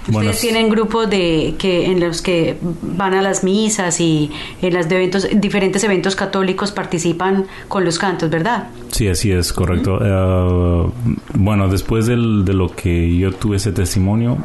Bueno, 0.09 0.30
Ustedes 0.30 0.41
tienen 0.41 0.68
grupos 0.68 1.09
de 1.11 1.55
que 1.59 1.86
en 1.86 2.01
los 2.01 2.22
que 2.22 2.57
van 2.82 3.14
a 3.14 3.22
las 3.22 3.45
misas 3.45 4.01
y 4.01 4.30
en 4.62 4.74
las 4.74 4.89
de 4.89 4.97
eventos, 4.97 5.28
diferentes 5.34 5.84
eventos 5.84 6.16
católicos 6.16 6.72
participan 6.72 7.47
con 7.68 7.84
los 7.84 7.99
cantos, 7.99 8.30
¿verdad? 8.30 8.68
Sí, 8.91 9.09
así 9.09 9.30
es, 9.32 9.53
correcto. 9.53 9.99
Uh 10.01 10.89
uh, 10.89 10.93
bueno, 11.34 11.68
después 11.68 12.07
del, 12.07 12.45
de 12.45 12.55
lo 12.55 12.68
que 12.68 13.16
yo 13.16 13.32
tuve 13.32 13.57
ese 13.57 13.72
testimonio, 13.72 14.39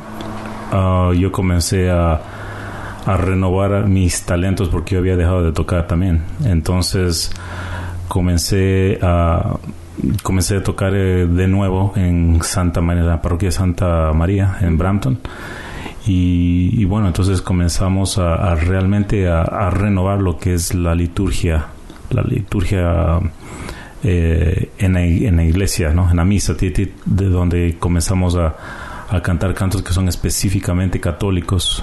uh, 0.72 1.14
yo 1.14 1.32
comencé 1.32 1.90
a, 1.90 2.22
a 3.06 3.18
renovar 3.18 3.88
mis 3.88 4.24
talentos 4.24 4.70
porque 4.70 4.96
yo 4.96 5.00
había 5.00 5.16
dejado 5.16 5.44
de 5.44 5.52
tocar 5.52 5.88
también. 5.88 6.24
Entonces 6.46 7.32
comencé 8.08 9.00
a 9.02 9.58
comencé 10.22 10.58
a 10.58 10.64
tocar 10.64 10.94
eh, 10.96 11.28
de 11.28 11.48
nuevo 11.48 11.94
en 11.96 12.42
Santa 12.44 12.82
María, 12.82 13.04
la 13.04 13.22
parroquia 13.22 13.52
Santa 13.52 14.12
María, 14.14 14.58
en 14.62 14.78
Brampton. 14.78 15.20
Y, 16.06 16.84
bueno, 16.84 17.08
entonces 17.08 17.42
comenzamos 17.42 18.18
a, 18.18 18.56
realmente 18.56 19.30
a, 19.30 19.70
renovar 19.70 20.20
lo 20.20 20.38
que 20.38 20.54
es 20.54 20.76
la 20.76 20.94
liturgia, 20.96 21.68
la 22.10 22.22
liturgia 22.24 23.20
eh, 24.04 24.70
en, 24.80 24.94
la, 24.94 25.02
en, 25.02 25.38
la, 25.38 25.46
iglesia, 25.46 25.94
¿no? 25.94 26.10
en 26.10 26.18
la 26.18 26.26
misa, 26.26 26.56
de 26.56 27.30
donde 27.30 27.78
comenzamos 27.80 28.36
a, 28.36 28.54
cantar 29.22 29.54
cantos 29.54 29.82
que 29.82 29.94
son 29.94 30.10
específicamente 30.10 31.00
católicos. 31.00 31.82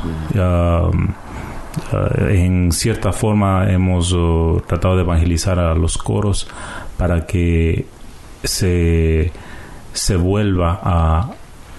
en 2.29 2.73
cierta 2.73 3.13
forma 3.13 3.71
hemos 3.71 4.13
oh, 4.13 4.63
tratado 4.67 4.97
de 4.97 5.03
evangelizar 5.03 5.59
a 5.59 5.75
los 5.75 5.97
coros 5.97 6.49
para 6.99 7.25
que 7.25 7.87
se, 8.43 9.33
se 9.93 10.17
vuelva 10.17 10.81
a, 10.83 11.31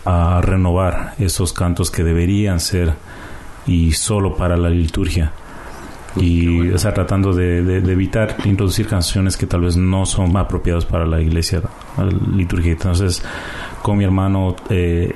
a 0.05 0.41
renovar 0.41 1.13
esos 1.19 1.53
cantos 1.53 1.91
que 1.91 2.03
deberían 2.03 2.59
ser 2.59 2.93
y 3.65 3.91
solo 3.91 4.35
para 4.35 4.57
la 4.57 4.69
liturgia. 4.69 5.31
Y 6.17 6.69
o 6.71 6.77
sea 6.77 6.93
tratando 6.93 7.33
de, 7.33 7.63
de, 7.63 7.91
evitar 7.91 8.35
introducir 8.43 8.85
canciones 8.85 9.37
que 9.37 9.47
tal 9.47 9.61
vez 9.61 9.77
no 9.77 10.05
son 10.05 10.35
apropiadas 10.35 10.85
para 10.85 11.05
la 11.05 11.21
iglesia 11.21 11.61
la 11.97 12.05
liturgia. 12.35 12.73
Entonces 12.73 13.23
con 13.81 13.97
mi 13.97 14.03
hermano 14.03 14.57
eh, 14.69 15.15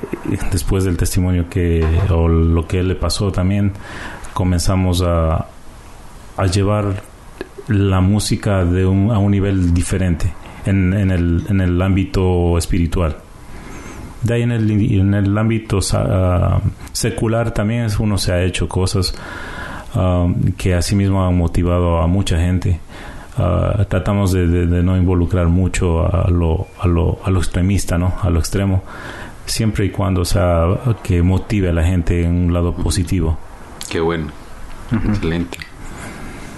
después 0.50 0.84
del 0.84 0.96
testimonio 0.96 1.50
que 1.50 1.84
o 2.08 2.28
lo 2.28 2.66
que 2.66 2.80
él 2.80 2.88
le 2.88 2.94
pasó 2.94 3.30
también 3.30 3.72
comenzamos 4.32 5.02
a, 5.02 5.48
a 6.36 6.46
llevar 6.46 7.02
la 7.68 8.00
música 8.00 8.64
de 8.64 8.86
un, 8.86 9.10
a 9.10 9.18
un 9.18 9.32
nivel 9.32 9.74
diferente 9.74 10.32
en, 10.66 10.92
en, 10.92 11.10
el, 11.10 11.44
en 11.48 11.60
el 11.60 11.80
ámbito 11.80 12.58
espiritual 12.58 13.16
de 14.26 14.34
ahí 14.34 14.42
en 14.42 14.52
el, 14.52 14.70
en 14.70 15.14
el 15.14 15.38
ámbito 15.38 15.78
uh, 15.78 16.60
secular 16.92 17.52
también 17.52 17.88
uno 17.98 18.18
se 18.18 18.32
ha 18.32 18.42
hecho 18.42 18.68
cosas 18.68 19.14
um, 19.94 20.52
que 20.52 20.74
asimismo 20.74 21.24
han 21.26 21.36
motivado 21.36 22.00
a 22.00 22.06
mucha 22.06 22.38
gente. 22.38 22.80
Uh, 23.38 23.84
tratamos 23.84 24.32
de, 24.32 24.46
de, 24.46 24.82
no 24.82 24.96
involucrar 24.96 25.46
mucho 25.48 26.06
a 26.06 26.30
lo, 26.30 26.68
a 26.80 26.86
lo, 26.86 27.18
a 27.22 27.30
lo 27.30 27.38
extremista, 27.38 27.98
¿no? 27.98 28.14
A 28.22 28.30
lo 28.30 28.38
extremo, 28.38 28.82
siempre 29.44 29.84
y 29.84 29.90
cuando 29.90 30.24
sea 30.24 30.66
que 31.02 31.22
motive 31.22 31.68
a 31.68 31.72
la 31.72 31.84
gente 31.84 32.24
en 32.24 32.46
un 32.46 32.54
lado 32.54 32.74
positivo. 32.74 33.38
Qué 33.90 34.00
bueno. 34.00 34.28
Excelente. 34.90 35.58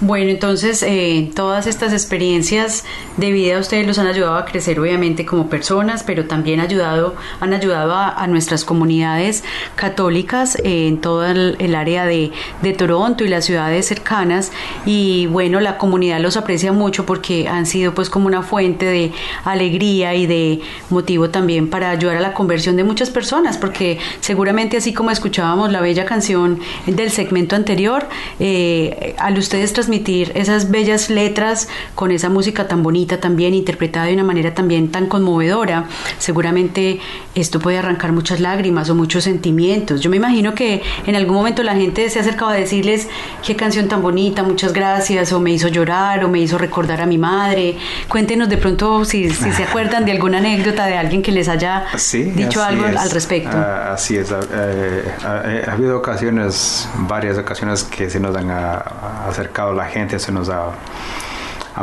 Bueno, 0.01 0.30
entonces 0.30 0.84
eh, 0.84 1.28
todas 1.34 1.66
estas 1.66 1.92
experiencias 1.92 2.84
de 3.16 3.32
vida 3.32 3.59
ustedes 3.59 3.84
los 3.84 3.99
han 3.99 4.07
ayudado 4.07 4.36
a 4.36 4.44
crecer 4.44 4.78
obviamente 4.78 5.26
como 5.26 5.49
personas, 5.49 6.05
pero 6.05 6.26
también 6.26 6.61
ayudado, 6.61 7.16
han 7.40 7.53
ayudado 7.53 7.96
a, 7.96 8.24
nuestras 8.28 8.64
comunidades 8.64 9.42
católicas 9.74 10.55
eh, 10.62 10.86
en 10.86 11.01
todo 11.01 11.26
el, 11.26 11.74
área 11.74 12.05
de, 12.05 12.30
Toronto 12.76 13.24
y 13.24 13.28
las 13.28 13.44
ciudades 13.44 13.86
cercanas. 13.86 14.53
Y 14.86 15.26
bueno, 15.26 15.59
la 15.59 15.78
comunidad 15.78 16.20
los 16.20 16.36
aprecia 16.36 16.70
mucho 16.70 17.05
porque 17.05 17.49
han 17.49 17.66
sido 17.66 17.92
pues 17.92 18.09
como 18.09 18.28
una 18.28 18.42
fuente 18.42 18.84
de 18.84 19.12
alegría 19.44 20.14
y 20.14 20.26
de 20.28 20.61
motivo 20.90 21.30
también 21.30 21.70
para 21.70 21.90
ayudar 21.90 22.18
a 22.18 22.20
la 22.20 22.34
conversión 22.34 22.76
de 22.76 22.84
muchas 22.84 23.11
personas, 23.11 23.59
porque 23.59 23.99
seguramente 24.20 24.76
así 24.76 24.92
como 24.92 25.11
escuchábamos 25.11 25.72
la 25.72 25.80
bella 25.80 26.05
canción 26.05 26.61
del 26.86 27.11
segmento 27.11 27.57
anterior, 27.57 28.07
eh, 28.38 29.16
al 29.18 29.36
ustedes 29.38 29.72
transmitir 29.89 30.32
esas 30.34 30.70
bellas 30.70 31.09
letras 31.09 31.66
con 31.95 32.11
esa 32.11 32.28
música 32.28 32.68
tan 32.68 32.82
bonita 32.82 33.20
también 33.20 33.55
interpretada 33.55 34.05
de 34.07 34.12
una 34.12 34.24
manera 34.24 34.53
también 34.53 34.91
tan 34.91 35.07
conmovedora, 35.07 35.86
seguramente 36.18 37.01
esto 37.34 37.59
puede 37.59 37.78
arrancar 37.78 38.12
muchas 38.12 38.41
lágrimas 38.41 38.91
o 38.91 38.95
muchos 38.95 39.24
sentimientos. 39.24 40.03
Yo 40.03 40.11
me 40.11 40.18
imagino 40.18 40.55
que 40.55 40.82
en 41.07 41.16
algún 41.16 41.36
momento 41.36 41.62
la 41.62 41.74
gente 41.74 42.11
se 42.11 42.18
ha 42.18 42.22
acercado 42.22 42.51
a 42.51 42.55
decirles 42.55 43.09
qué 43.47 43.57
canción 43.57 43.89
tan 43.89 44.03
bonita, 44.03 44.43
muchas 44.43 44.74
gracias, 44.74 45.32
o 45.32 45.41
me 45.41 45.53
hizo 45.53 45.68
llorar, 45.68 46.22
o 46.22 46.28
me 46.28 46.41
hizo 46.41 46.59
recordar 46.59 47.01
a 47.01 47.07
mi 47.07 47.16
madre. 47.16 47.78
Cuéntenos 48.09 48.51
de 48.51 48.59
pronto 48.59 49.07
si, 49.07 49.30
se 49.30 49.62
acuerdan 49.62 50.05
de 50.05 50.12
alguna 50.12 50.36
anécdota 50.36 50.84
de 50.84 50.99
alguien 50.99 51.22
que 51.22 51.32
les 51.32 51.49
haya 51.49 51.86
dicho 52.34 52.62
algo 52.62 52.84
al 52.84 53.11
respecto. 53.11 53.57
Ah, 53.57 53.93
así 53.95 54.18
es, 54.18 54.30
eh, 54.30 55.14
ha, 55.24 55.72
habido 55.72 55.97
ocasiones, 55.97 56.86
varias 57.09 57.39
ocasiones 57.39 57.84
que 57.84 58.11
se 58.11 58.20
nos 58.20 58.36
han 58.36 58.51
acercado 58.51 59.78
la 59.79 59.87
gente 59.87 60.18
se 60.18 60.33
nos 60.33 60.51
ha, 60.51 60.72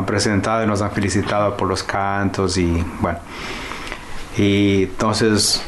presentado 0.06 0.64
y 0.64 0.68
nos 0.68 0.82
han 0.82 0.92
felicitado 0.92 1.56
por 1.56 1.68
los 1.70 1.82
cantos 1.82 2.58
y 2.58 2.86
bueno. 3.00 3.20
Y 4.38 4.84
entonces 4.84 5.64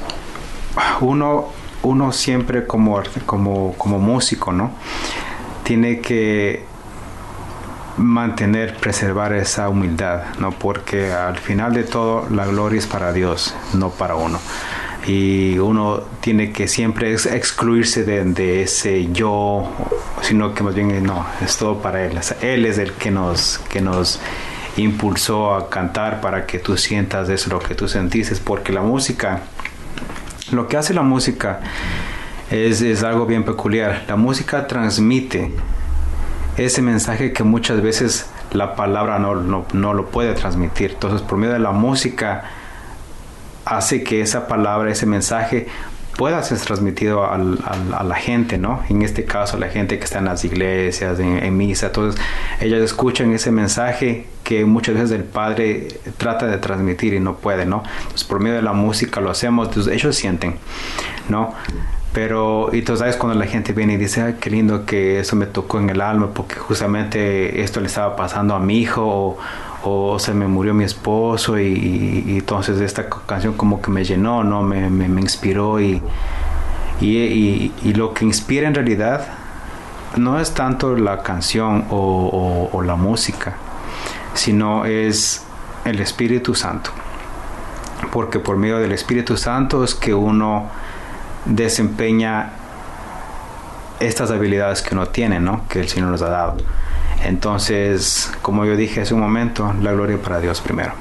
uno, 1.00 1.48
uno 1.82 2.12
siempre 2.12 2.68
como, 2.68 3.02
como, 3.26 3.74
como 3.78 4.00
músico, 4.00 4.52
¿no? 4.52 4.72
Tiene 5.64 6.02
que 6.02 6.66
mantener, 7.96 8.76
preservar 8.76 9.32
esa 9.32 9.70
humildad, 9.70 10.24
¿no? 10.40 10.52
Porque 10.52 11.14
al 11.14 11.38
final 11.38 11.74
de 11.74 11.84
todo 11.84 12.28
la 12.30 12.46
gloria 12.46 12.80
es 12.80 12.86
para 12.86 13.14
Dios, 13.14 13.56
no 13.74 13.90
para 13.92 14.16
uno 14.16 14.40
y 15.08 15.58
uno 15.58 16.02
tiene 16.20 16.52
que 16.52 16.68
siempre 16.68 17.14
excluirse 17.14 18.04
de, 18.04 18.62
ese 18.62 19.10
yo, 19.14 19.72
sino 20.22 20.54
que 20.54 20.64
más 20.64 20.76
bien 20.76 21.02
no, 21.04 21.26
es 21.42 21.56
todo 21.58 21.82
para 21.82 22.06
Él. 22.06 22.20
él 22.42 22.66
es 22.66 22.78
el 22.78 22.92
que 22.92 23.10
nos, 23.10 23.60
que 23.70 23.80
nos 23.80 24.20
impulsó 24.76 25.56
a 25.56 25.70
cantar 25.70 26.20
para 26.20 26.46
que 26.46 26.60
tú 26.60 26.76
sientas 26.76 27.30
eso, 27.30 27.50
lo 27.50 27.60
que 27.60 27.74
tú 27.74 27.88
sentiste, 27.88 28.36
porque 28.44 28.74
la 28.74 28.82
música, 28.82 29.44
lo 30.52 30.68
que 30.68 30.76
hace 30.76 30.94
la 30.94 31.04
música 31.04 31.62
es, 32.52 32.82
es 32.82 33.02
algo 33.02 33.26
bien 33.26 33.46
peculiar. 33.46 34.04
La 34.10 34.18
música 34.18 34.68
transmite 34.68 35.54
ese 36.58 36.82
mensaje 36.82 37.32
que 37.32 37.44
muchas 37.44 37.82
veces 37.82 38.30
la 38.52 38.76
palabra 38.76 39.20
no, 39.20 39.36
no, 39.36 39.66
no 39.72 39.94
lo 39.94 40.08
puede 40.08 40.34
transmitir. 40.34 40.92
Entonces, 40.92 41.22
por 41.22 41.38
medio 41.38 41.54
de 41.54 41.60
la 41.60 41.72
música, 41.72 42.44
hace 43.68 44.04
que 44.04 44.22
esa 44.22 44.48
palabra, 44.48 44.92
ese 44.92 45.06
mensaje 45.06 45.68
pueda 46.18 46.42
ser 46.42 46.58
transmitido 46.58 47.24
a 47.26 47.38
la 48.04 48.16
gente, 48.16 48.58
¿no? 48.58 48.82
En 48.90 49.04
este 49.04 49.24
caso, 49.24 49.58
la 49.58 49.70
gente 49.70 50.00
que 50.00 50.04
está 50.04 50.18
en 50.18 50.26
las 50.26 50.44
iglesias, 50.44 51.20
en, 51.20 51.56
misa, 51.56 51.88
entonces 51.88 52.20
ellos 52.60 52.82
escuchan 52.82 53.32
ese 53.34 53.52
mensaje 53.52 54.26
que 54.44 54.66
muchas 54.66 54.96
veces 54.96 55.12
el 55.12 55.24
Padre 55.26 55.90
trata 56.18 56.48
de 56.48 56.58
transmitir 56.58 57.14
y 57.14 57.20
no 57.20 57.36
puede, 57.36 57.68
¿no? 57.68 57.84
Pues 58.10 58.24
por 58.24 58.40
medio 58.40 58.56
de 58.56 58.64
la 58.64 58.74
música 58.74 59.22
lo 59.22 59.30
hacemos, 59.30 59.68
entonces 59.68 59.94
ellos 59.94 60.16
sienten, 60.16 60.56
¿no? 61.30 61.54
Pero, 62.14 62.74
y 62.74 62.82
tú 62.82 62.98
sabes 62.98 63.16
cuando 63.16 63.38
la 63.38 63.46
gente 63.46 63.74
viene 63.74 63.94
y 63.94 63.98
dice, 63.98 64.24
ay, 64.24 64.38
qué 64.42 64.50
lindo 64.50 64.86
que 64.86 65.20
eso 65.20 65.36
me 65.36 65.46
tocó 65.46 65.78
en 65.78 65.92
el 65.92 66.02
alma, 66.02 66.32
porque 66.34 66.56
justamente 66.56 67.62
esto 67.62 67.80
le 67.80 67.86
estaba 67.86 68.16
pasando 68.16 68.56
a 68.56 68.60
mi 68.60 68.80
hijo, 68.80 69.38
o 69.84 70.20
se 70.20 70.34
me 70.34 70.48
murió 70.48 70.74
mi 70.74 70.84
esposo 70.84 71.60
y, 71.60 72.38
entonces 72.40 72.80
esta 72.82 73.10
canción 73.10 73.54
como 73.54 73.82
que 73.82 73.92
me 73.92 74.04
llenó, 74.04 74.44
¿no? 74.44 74.64
Me, 74.64 74.90
me, 74.90 75.22
inspiró 75.22 75.80
y, 75.80 76.02
y, 77.00 77.94
lo 77.94 78.14
que 78.14 78.26
inspira 78.26 78.68
en 78.68 78.76
realidad 78.76 79.28
no 80.16 80.40
es 80.40 80.54
tanto 80.54 80.96
la 80.96 81.22
canción 81.22 81.86
o, 81.90 82.70
o, 82.72 82.82
la 82.82 82.96
música, 82.96 83.56
sino 84.34 84.86
es 84.86 85.46
el 85.86 86.00
Espíritu 86.00 86.56
Santo. 86.56 86.92
Porque 88.12 88.40
por 88.40 88.58
medio 88.58 88.80
del 88.80 88.92
Espíritu 88.92 89.38
Santo 89.38 89.84
es 89.84 89.94
que 89.94 90.14
uno 90.14 90.70
desempeña 91.46 92.52
estas 94.00 94.32
habilidades 94.32 94.82
que 94.82 94.94
uno 94.94 95.08
tiene, 95.08 95.40
¿no? 95.40 95.68
Que 95.68 95.80
el 95.80 95.88
Señor 95.88 96.10
nos 96.10 96.22
ha 96.22 96.30
dado. 96.30 96.58
Entonces, 97.24 98.32
como 98.42 98.66
yo 98.66 98.76
dije 98.76 99.02
hace 99.02 99.14
un 99.14 99.20
momento, 99.20 99.74
la 99.82 99.92
gloria 99.92 100.18
para 100.22 100.40
Dios 100.40 100.62
primero. 100.62 100.94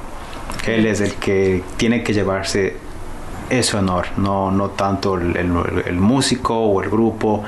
Él 0.66 0.86
es 0.86 1.01
el 1.01 1.14
que 1.14 1.62
tiene 1.76 2.03
que 2.03 2.12
llevarse 2.12 2.76
ese 3.51 3.76
honor, 3.76 4.07
no, 4.16 4.51
no 4.51 4.70
tanto 4.70 5.14
el, 5.14 5.99
músico 5.99 6.59
o 6.59 6.82
el 6.82 6.90
grupo. 6.90 7.44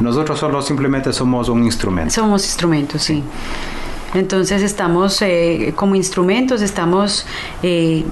Nosotros 0.00 0.38
solo 0.38 0.60
simplemente 0.62 1.12
somos 1.12 1.48
un 1.48 1.64
instrumento. 1.64 2.12
Somos 2.12 2.44
instrumentos, 2.44 3.02
sí. 3.02 3.22
Entonces 4.14 4.62
estamos 4.62 5.22
eh, 5.22 5.72
como 5.76 5.94
instrumentos, 5.94 6.62
estamos 6.62 7.26
eh, 7.62 8.04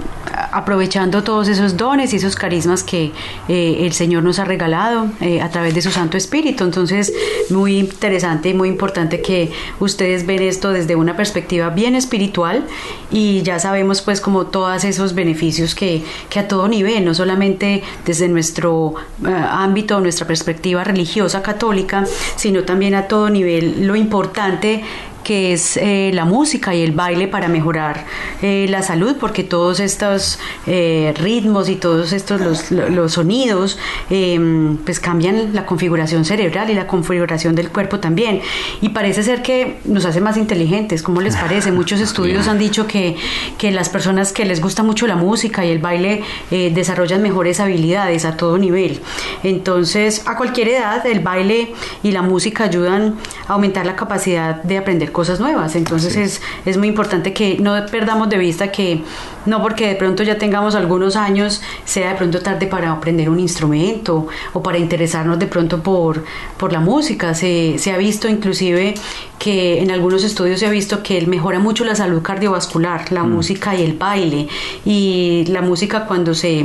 aprovechando 0.53 1.25
todos 1.25 1.49
esos 1.49 1.77
dones 1.77 2.13
y 2.13 2.17
esos 2.17 2.37
carismas 2.37 2.85
que 2.85 3.13
eh, 3.49 3.79
el 3.81 3.93
Señor 3.93 4.23
nos 4.23 4.39
ha 4.39 4.45
regalado 4.45 5.09
a 5.43 5.49
través 5.49 5.75
de 5.75 5.83
su 5.83 5.91
Santo 5.91 6.17
Espíritu. 6.17 6.65
Entonces, 6.65 7.13
muy 7.51 7.79
interesante 7.79 8.51
y 8.51 8.55
muy 8.55 8.69
importante 8.69 9.21
que 9.21 9.51
ustedes 9.81 10.27
ven 10.27 10.43
esto 10.43 10.71
desde 10.71 10.95
una 10.95 11.17
perspectiva 11.17 11.71
bien 11.71 11.95
espiritual 11.95 12.65
y 13.11 13.43
ya 13.43 13.59
sabemos 13.59 14.03
pues 14.03 14.21
como 14.21 14.47
todos 14.47 14.85
esos 14.85 15.15
beneficios 15.15 15.75
que, 15.75 16.03
que 16.29 16.39
a 16.39 16.49
todo 16.49 16.69
nivel, 16.69 17.05
no 17.05 17.15
solamente 17.15 17.83
desde 18.05 18.29
nuestro 18.29 18.95
ámbito, 19.25 20.01
nuestra 20.01 20.27
perspectiva 20.27 20.85
religiosa 20.85 21.43
católica, 21.43 22.05
sino 22.37 22.63
también 22.63 22.95
a 22.95 23.09
todo 23.09 23.31
nivel 23.31 23.87
lo 23.87 23.97
importante 23.97 24.85
que 25.29 25.53
es 25.53 25.77
eh, 25.77 26.11
la 26.15 26.25
música 26.25 26.75
y 26.75 26.83
el 26.83 26.93
baile 26.93 27.29
para 27.29 27.49
mejorar 27.49 28.07
eh, 28.41 28.65
la 28.71 28.83
salud, 28.83 29.17
porque 29.21 29.45
todos 29.45 29.79
estos 29.79 30.39
eh, 30.67 31.13
ritmos 31.19 31.69
y 31.69 31.77
todos 31.77 32.15
estos 32.15 32.41
los, 32.41 32.71
los 32.71 33.13
sonidos 33.13 33.79
em, 34.09 34.79
pues 34.79 35.01
cambian 35.01 35.55
la 35.55 35.67
configuración 35.67 36.25
cerebral 36.25 36.71
y 36.71 36.75
la 36.75 36.87
configuración 36.87 37.55
del 37.55 37.69
cuerpo 37.69 38.01
también. 38.01 38.41
Y 38.81 38.89
parece 38.89 39.23
ser 39.23 39.43
que 39.43 39.77
nos 39.85 40.07
hace 40.07 40.23
más 40.23 40.39
inteligentes, 40.39 41.03
¿cómo 41.03 41.21
les 41.21 41.37
parece? 41.37 41.73
Muchos 41.73 42.01
estudios 42.09 42.49
han 42.49 42.59
dicho 42.59 42.87
que, 42.87 43.15
que 43.59 43.71
las 43.71 43.91
personas 43.91 44.33
que 44.33 44.47
les 44.47 44.63
gusta 44.63 44.83
mucho 44.83 45.07
la 45.07 45.17
música 45.17 45.63
y 45.63 45.71
el 45.71 45.79
baile 45.79 46.23
desarrollan 46.51 47.21
mejores 47.21 47.61
habilidades 47.61 48.25
a 48.25 48.39
todo 48.39 48.57
nivel. 48.57 49.03
Entonces, 49.43 50.23
a 50.27 50.39
cualquier 50.39 50.69
edad, 50.69 51.07
el 51.07 51.21
baile 51.21 51.75
y 52.03 52.13
la 52.13 52.23
música 52.23 52.65
ayudan 52.65 53.17
a 53.47 53.53
aumentar 53.53 53.85
la 53.85 53.95
capacidad 53.95 54.63
de 54.63 54.79
aprender 54.79 55.13
cosas 55.19 55.41
nuevas. 55.41 55.75
Entonces, 55.75 56.15
es, 56.15 56.41
es 56.65 56.77
muy 56.77 56.87
importante 56.87 57.33
que 57.33 57.59
no 57.59 57.75
perdamos 57.87 58.29
de 58.29 58.39
vista 58.39 58.71
que 58.71 59.03
no 59.49 59.63
porque 59.63 59.89
de 59.89 59.95
pronto 59.95 60.23
ya 60.23 60.39
tengamos 60.39 60.75
algunos 60.75 61.17
años, 61.17 61.61
sea 61.85 62.11
de 62.11 62.17
pronto 62.17 62.41
tarde 62.41 62.67
para 62.67 62.93
aprender 62.93 63.29
un 63.31 63.41
instrumento 63.41 64.29
o 64.53 64.63
para 64.63 64.79
interesarnos 64.79 65.39
de 65.39 65.47
pronto 65.47 65.83
por, 65.83 66.25
por 66.57 66.73
la 66.73 66.81
música. 66.81 67.35
Se, 67.35 67.79
se 67.79 67.93
ha 67.93 67.97
visto 67.97 68.29
inclusive 68.29 68.95
que 69.39 69.81
en 69.81 69.91
algunos 69.91 70.25
estudios 70.25 70.61
se 70.61 70.67
ha 70.67 70.71
visto 70.71 71.03
que 71.03 71.25
mejora 71.27 71.59
mucho 71.59 71.85
la 71.85 71.95
salud 71.95 72.23
cardiovascular, 72.23 73.13
la 73.13 73.23
música 73.23 73.75
y 73.75 73.83
el 73.83 73.95
baile. 73.95 74.49
Y 74.85 75.45
la 75.49 75.63
música 75.63 76.07
cuando 76.07 76.35
se, 76.35 76.65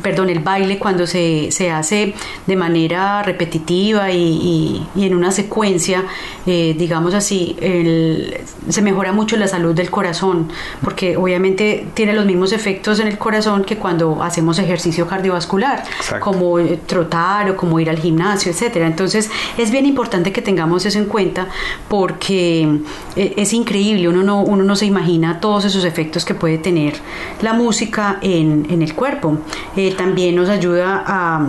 perdón, 0.00 0.30
el 0.30 0.38
baile 0.38 0.78
cuando 0.78 1.06
se, 1.06 1.50
se 1.50 1.70
hace 1.70 2.14
de 2.46 2.56
manera 2.56 3.22
repetitiva 3.22 4.10
y, 4.12 4.86
y, 4.94 5.04
en 5.04 5.14
una 5.14 5.32
secuencia, 5.32 6.04
eh, 6.46 6.74
digamos 6.78 7.14
así, 7.14 7.56
el, 7.60 8.38
se 8.68 8.80
mejora 8.80 9.12
mucho 9.12 9.36
la 9.36 9.48
salud 9.48 9.74
del 9.74 9.90
corazón, 9.90 10.48
porque 10.82 11.16
obviamente 11.16 11.86
tiene 11.94 12.13
los 12.14 12.24
mismos 12.26 12.52
efectos 12.52 13.00
en 13.00 13.08
el 13.08 13.18
corazón 13.18 13.64
que 13.64 13.76
cuando 13.76 14.22
hacemos 14.22 14.58
ejercicio 14.58 15.06
cardiovascular, 15.06 15.84
como 16.20 16.58
eh, 16.58 16.80
trotar 16.86 17.50
o 17.50 17.56
como 17.56 17.80
ir 17.80 17.90
al 17.90 17.98
gimnasio, 17.98 18.50
etcétera. 18.52 18.86
Entonces 18.86 19.30
es 19.58 19.70
bien 19.70 19.86
importante 19.86 20.32
que 20.32 20.42
tengamos 20.42 20.86
eso 20.86 20.98
en 20.98 21.06
cuenta 21.06 21.48
porque 21.88 22.80
eh, 23.16 23.34
es 23.36 23.52
increíble, 23.52 24.08
uno 24.08 24.22
no, 24.22 24.42
uno 24.42 24.64
no 24.64 24.76
se 24.76 24.86
imagina 24.86 25.40
todos 25.40 25.64
esos 25.64 25.84
efectos 25.84 26.24
que 26.24 26.34
puede 26.34 26.58
tener 26.58 26.94
la 27.42 27.52
música 27.52 28.18
en, 28.20 28.66
en 28.70 28.82
el 28.82 28.94
cuerpo. 28.94 29.38
Eh, 29.76 29.94
también 29.96 30.34
nos 30.34 30.48
ayuda 30.48 31.04
a 31.06 31.46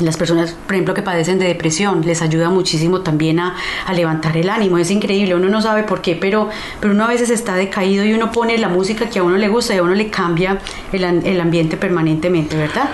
las 0.00 0.16
personas, 0.16 0.56
por 0.66 0.74
ejemplo, 0.74 0.94
que 0.94 1.02
padecen 1.02 1.38
de 1.38 1.46
depresión, 1.46 2.02
les 2.04 2.22
ayuda 2.22 2.50
muchísimo 2.50 3.00
también 3.00 3.40
a, 3.40 3.56
a, 3.86 3.92
levantar 3.92 4.36
el 4.36 4.48
ánimo. 4.48 4.78
Es 4.78 4.90
increíble, 4.90 5.34
uno 5.34 5.48
no 5.48 5.62
sabe 5.62 5.82
por 5.84 6.02
qué, 6.02 6.16
pero, 6.16 6.48
pero 6.80 6.92
uno 6.92 7.04
a 7.04 7.08
veces 7.08 7.30
está 7.30 7.54
decaído 7.54 8.04
y 8.04 8.12
uno 8.12 8.30
pone 8.30 8.58
la 8.58 8.68
música 8.68 9.08
que 9.08 9.18
a 9.18 9.22
uno 9.22 9.36
le 9.36 9.48
gusta 9.48 9.74
y 9.74 9.78
a 9.78 9.82
uno 9.82 9.94
le 9.94 10.08
cambia 10.10 10.58
el, 10.92 11.04
el 11.04 11.40
ambiente 11.40 11.76
permanentemente, 11.76 12.56
¿verdad? 12.56 12.90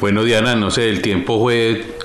Bueno, 0.00 0.22
Diana, 0.22 0.54
no 0.54 0.70
sé, 0.70 0.88
el 0.88 1.02
tiempo 1.02 1.40
fue 1.40 1.96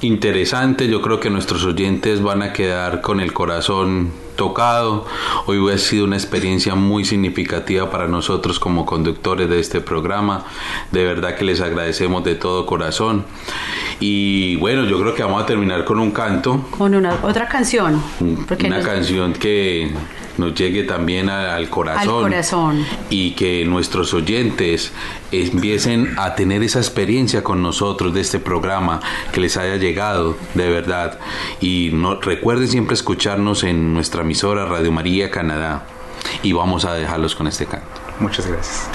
interesante. 0.00 0.88
Yo 0.88 1.00
creo 1.00 1.20
que 1.20 1.30
nuestros 1.30 1.64
oyentes 1.64 2.22
van 2.22 2.42
a 2.42 2.52
quedar 2.52 3.00
con 3.00 3.20
el 3.20 3.32
corazón 3.32 4.23
tocado. 4.34 5.06
Hoy 5.46 5.72
ha 5.72 5.78
sido 5.78 6.04
una 6.04 6.16
experiencia 6.16 6.74
muy 6.74 7.04
significativa 7.04 7.90
para 7.90 8.08
nosotros 8.08 8.58
como 8.58 8.86
conductores 8.86 9.48
de 9.48 9.60
este 9.60 9.80
programa. 9.80 10.44
De 10.92 11.04
verdad 11.04 11.36
que 11.36 11.44
les 11.44 11.60
agradecemos 11.60 12.24
de 12.24 12.34
todo 12.34 12.66
corazón. 12.66 13.24
Y 14.00 14.56
bueno, 14.56 14.84
yo 14.84 15.00
creo 15.00 15.14
que 15.14 15.22
vamos 15.22 15.42
a 15.42 15.46
terminar 15.46 15.84
con 15.84 15.98
un 15.98 16.10
canto. 16.10 16.66
Con 16.70 16.94
una 16.94 17.18
otra 17.22 17.48
canción. 17.48 18.02
Una 18.20 18.80
canción 18.82 19.32
que 19.32 19.92
nos 20.38 20.54
llegue 20.54 20.84
también 20.84 21.30
al 21.30 21.68
corazón, 21.68 22.24
al 22.24 22.30
corazón. 22.30 22.86
y 23.10 23.32
que 23.32 23.64
nuestros 23.64 24.14
oyentes 24.14 24.92
empiecen 25.32 26.14
a 26.16 26.34
tener 26.34 26.62
esa 26.62 26.78
experiencia 26.78 27.42
con 27.42 27.62
nosotros 27.62 28.14
de 28.14 28.20
este 28.20 28.38
programa 28.38 29.00
que 29.32 29.40
les 29.40 29.56
haya 29.56 29.76
llegado 29.76 30.36
de 30.54 30.68
verdad 30.68 31.18
y 31.60 31.90
no, 31.92 32.20
recuerden 32.20 32.68
siempre 32.68 32.94
escucharnos 32.94 33.64
en 33.64 33.92
nuestra 33.94 34.22
emisora 34.22 34.64
Radio 34.66 34.92
María 34.92 35.30
Canadá 35.30 35.86
y 36.42 36.52
vamos 36.52 36.84
a 36.84 36.94
dejarlos 36.94 37.34
con 37.34 37.46
este 37.46 37.66
canto. 37.66 38.00
Muchas 38.20 38.46
gracias. 38.46 38.88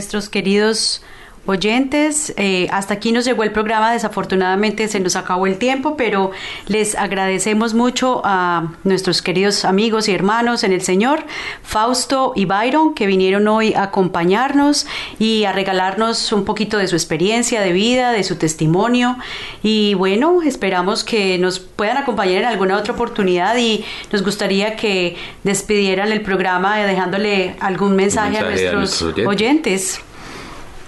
Nuestros 0.00 0.30
queridos 0.30 1.02
oyentes. 1.44 2.32
Eh, 2.38 2.68
hasta 2.70 2.94
aquí 2.94 3.12
nos 3.12 3.26
llegó 3.26 3.42
el 3.42 3.52
programa, 3.52 3.92
desafortunadamente 3.92 4.88
se 4.88 4.98
nos 4.98 5.14
acabó 5.14 5.46
el 5.46 5.58
tiempo, 5.58 5.94
pero 5.94 6.30
les 6.68 6.94
agradecemos 6.94 7.74
mucho 7.74 8.22
a 8.24 8.72
nuestros 8.84 9.20
queridos 9.20 9.66
amigos 9.66 10.08
y 10.08 10.14
hermanos 10.14 10.64
en 10.64 10.72
el 10.72 10.80
Señor, 10.80 11.24
Fausto 11.70 12.32
y 12.34 12.46
Byron, 12.46 12.94
que 12.94 13.06
vinieron 13.06 13.46
hoy 13.46 13.74
a 13.74 13.84
acompañarnos 13.84 14.88
y 15.20 15.44
a 15.44 15.52
regalarnos 15.52 16.32
un 16.32 16.44
poquito 16.44 16.78
de 16.78 16.88
su 16.88 16.96
experiencia 16.96 17.60
de 17.60 17.70
vida, 17.70 18.10
de 18.10 18.24
su 18.24 18.34
testimonio. 18.34 19.16
Y 19.62 19.94
bueno, 19.94 20.42
esperamos 20.42 21.04
que 21.04 21.38
nos 21.38 21.60
puedan 21.60 21.96
acompañar 21.96 22.42
en 22.42 22.48
alguna 22.48 22.76
otra 22.76 22.94
oportunidad 22.94 23.56
y 23.56 23.84
nos 24.10 24.24
gustaría 24.24 24.74
que 24.74 25.16
despidieran 25.44 26.10
el 26.10 26.22
programa 26.22 26.76
dejándole 26.78 27.54
algún 27.60 27.94
mensaje, 27.94 28.38
a 28.38 28.42
mensaje 28.42 28.68
a 28.68 28.72
nuestros 28.72 29.02
nuestros 29.02 29.26
oyentes 29.28 30.00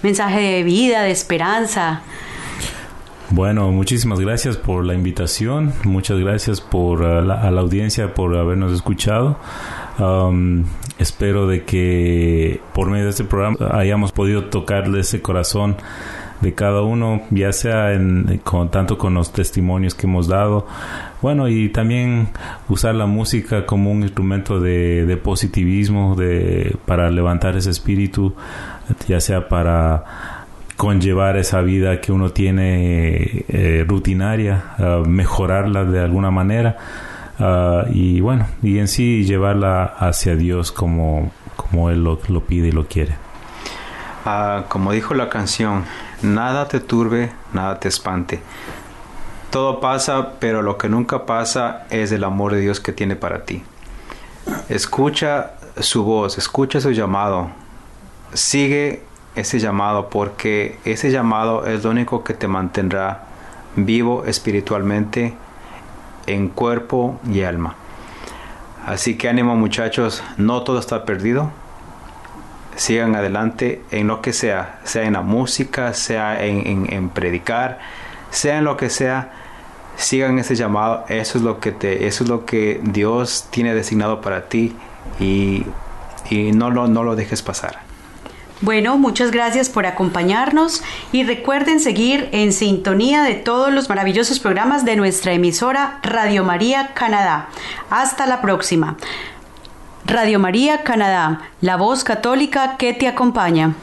mensaje 0.01 0.41
de 0.41 0.63
vida, 0.63 1.03
de 1.03 1.11
esperanza. 1.11 2.01
Bueno, 3.29 3.71
muchísimas 3.71 4.19
gracias 4.19 4.57
por 4.57 4.85
la 4.85 4.93
invitación, 4.93 5.73
muchas 5.85 6.19
gracias 6.19 6.59
por 6.59 6.99
la, 6.99 7.35
a 7.35 7.51
la 7.51 7.61
audiencia 7.61 8.13
por 8.13 8.35
habernos 8.35 8.73
escuchado. 8.73 9.39
Um, 9.99 10.63
espero 10.97 11.45
de 11.47 11.65
que 11.65 12.59
por 12.73 12.89
medio 12.89 13.05
de 13.05 13.11
este 13.11 13.25
programa 13.25 13.57
hayamos 13.71 14.11
podido 14.11 14.45
tocarle 14.45 15.01
ese 15.01 15.21
corazón 15.21 15.75
de 16.41 16.53
cada 16.55 16.81
uno, 16.81 17.21
ya 17.29 17.53
sea 17.53 17.93
en, 17.93 18.41
con, 18.43 18.69
tanto 18.69 18.97
con 18.97 19.13
los 19.13 19.31
testimonios 19.31 19.93
que 19.93 20.07
hemos 20.07 20.27
dado, 20.27 20.67
bueno, 21.21 21.47
y 21.47 21.69
también 21.69 22.29
usar 22.69 22.95
la 22.95 23.05
música 23.05 23.65
como 23.65 23.91
un 23.91 24.01
instrumento 24.01 24.59
de, 24.59 25.05
de 25.05 25.15
positivismo, 25.15 26.15
de, 26.15 26.75
para 26.85 27.09
levantar 27.11 27.55
ese 27.55 27.69
espíritu, 27.69 28.33
ya 29.07 29.21
sea 29.21 29.47
para 29.47 30.03
conllevar 30.75 31.37
esa 31.37 31.61
vida 31.61 32.01
que 32.01 32.11
uno 32.11 32.31
tiene 32.31 33.45
eh, 33.47 33.85
rutinaria, 33.87 34.75
mejorarla 35.05 35.85
de 35.85 36.01
alguna 36.01 36.31
manera 36.31 36.77
uh, 37.39 37.89
y 37.91 38.21
bueno, 38.21 38.47
y 38.61 38.79
en 38.79 38.87
sí 38.87 39.25
llevarla 39.25 39.83
hacia 39.85 40.35
Dios 40.35 40.71
como, 40.71 41.31
como 41.55 41.89
Él 41.89 42.03
lo, 42.03 42.17
pide 42.41 42.69
y 42.69 42.71
lo 42.71 42.87
quiere. 42.87 43.15
Uh, 44.25 44.63
como 44.67 44.91
dijo 44.91 45.13
la 45.13 45.29
canción, 45.29 45.85
nada 46.21 46.67
te 46.67 46.79
turbe, 46.79 47.31
nada 47.53 47.79
te 47.79 47.87
espante. 47.87 48.41
Todo 49.51 49.79
pasa, 49.79 50.33
pero 50.39 50.61
lo 50.61 50.77
que 50.77 50.89
nunca 50.89 51.25
pasa 51.25 51.85
es 51.89 52.11
el 52.11 52.23
amor 52.23 52.53
de 52.53 52.61
Dios 52.61 52.79
que 52.79 52.91
tiene 52.91 53.15
para 53.15 53.45
ti. 53.45 53.63
Escucha 54.69 55.51
su 55.79 56.03
voz, 56.03 56.37
escucha 56.37 56.81
su 56.81 56.91
llamado, 56.91 57.49
sigue 58.33 59.03
ese 59.35 59.59
llamado 59.59 60.09
porque 60.09 60.79
ese 60.85 61.11
llamado 61.11 61.65
es 61.65 61.83
lo 61.83 61.91
único 61.91 62.23
que 62.23 62.33
te 62.33 62.47
mantendrá 62.47 63.23
vivo 63.75 64.25
espiritualmente 64.25 65.33
en 66.27 66.49
cuerpo 66.49 67.19
y 67.29 67.43
alma. 67.43 67.75
Así 68.85 69.15
que 69.17 69.29
ánimo 69.29 69.55
muchachos, 69.55 70.23
no 70.37 70.63
todo 70.63 70.79
está 70.79 71.05
perdido. 71.05 71.51
Sigan 72.75 73.15
adelante 73.15 73.81
en 73.91 74.07
lo 74.07 74.21
que 74.21 74.33
sea, 74.33 74.79
sea 74.83 75.03
en 75.03 75.13
la 75.13 75.21
música, 75.21 75.93
sea 75.93 76.43
en, 76.43 76.67
en, 76.67 76.93
en 76.93 77.09
predicar, 77.09 77.79
sea 78.31 78.57
en 78.57 78.65
lo 78.65 78.77
que 78.77 78.89
sea, 78.89 79.31
sigan 79.95 80.39
ese 80.39 80.55
llamado. 80.55 81.05
Eso 81.07 81.37
es 81.37 81.43
lo 81.43 81.59
que 81.59 81.71
te, 81.71 82.07
eso 82.07 82.23
es 82.23 82.29
lo 82.29 82.45
que 82.45 82.81
Dios 82.83 83.47
tiene 83.51 83.73
designado 83.73 84.21
para 84.21 84.49
ti 84.49 84.75
y, 85.19 85.65
y 86.29 86.51
no, 86.51 86.71
lo, 86.71 86.87
no 86.87 87.03
lo 87.03 87.15
dejes 87.15 87.41
pasar. 87.41 87.92
Bueno, 88.63 88.97
muchas 88.97 89.31
gracias 89.31 89.67
por 89.67 89.85
acompañarnos 89.85 90.83
y 91.11 91.25
recuerden 91.25 91.81
seguir 91.81 92.29
en 92.31 92.53
sintonía 92.53 93.21
de 93.21 93.35
todos 93.35 93.73
los 93.73 93.89
maravillosos 93.89 94.39
programas 94.39 94.85
de 94.85 94.95
nuestra 94.95 95.33
emisora 95.33 95.99
Radio 96.01 96.45
María 96.45 96.93
Canadá. 96.93 97.49
Hasta 97.89 98.25
la 98.25 98.39
próxima. 98.39 98.95
Radio 100.05 100.39
María 100.39 100.83
Canadá, 100.83 101.41
la 101.59 101.75
voz 101.75 102.05
católica 102.05 102.77
que 102.77 102.93
te 102.93 103.09
acompaña. 103.09 103.75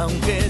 Aunque 0.00 0.49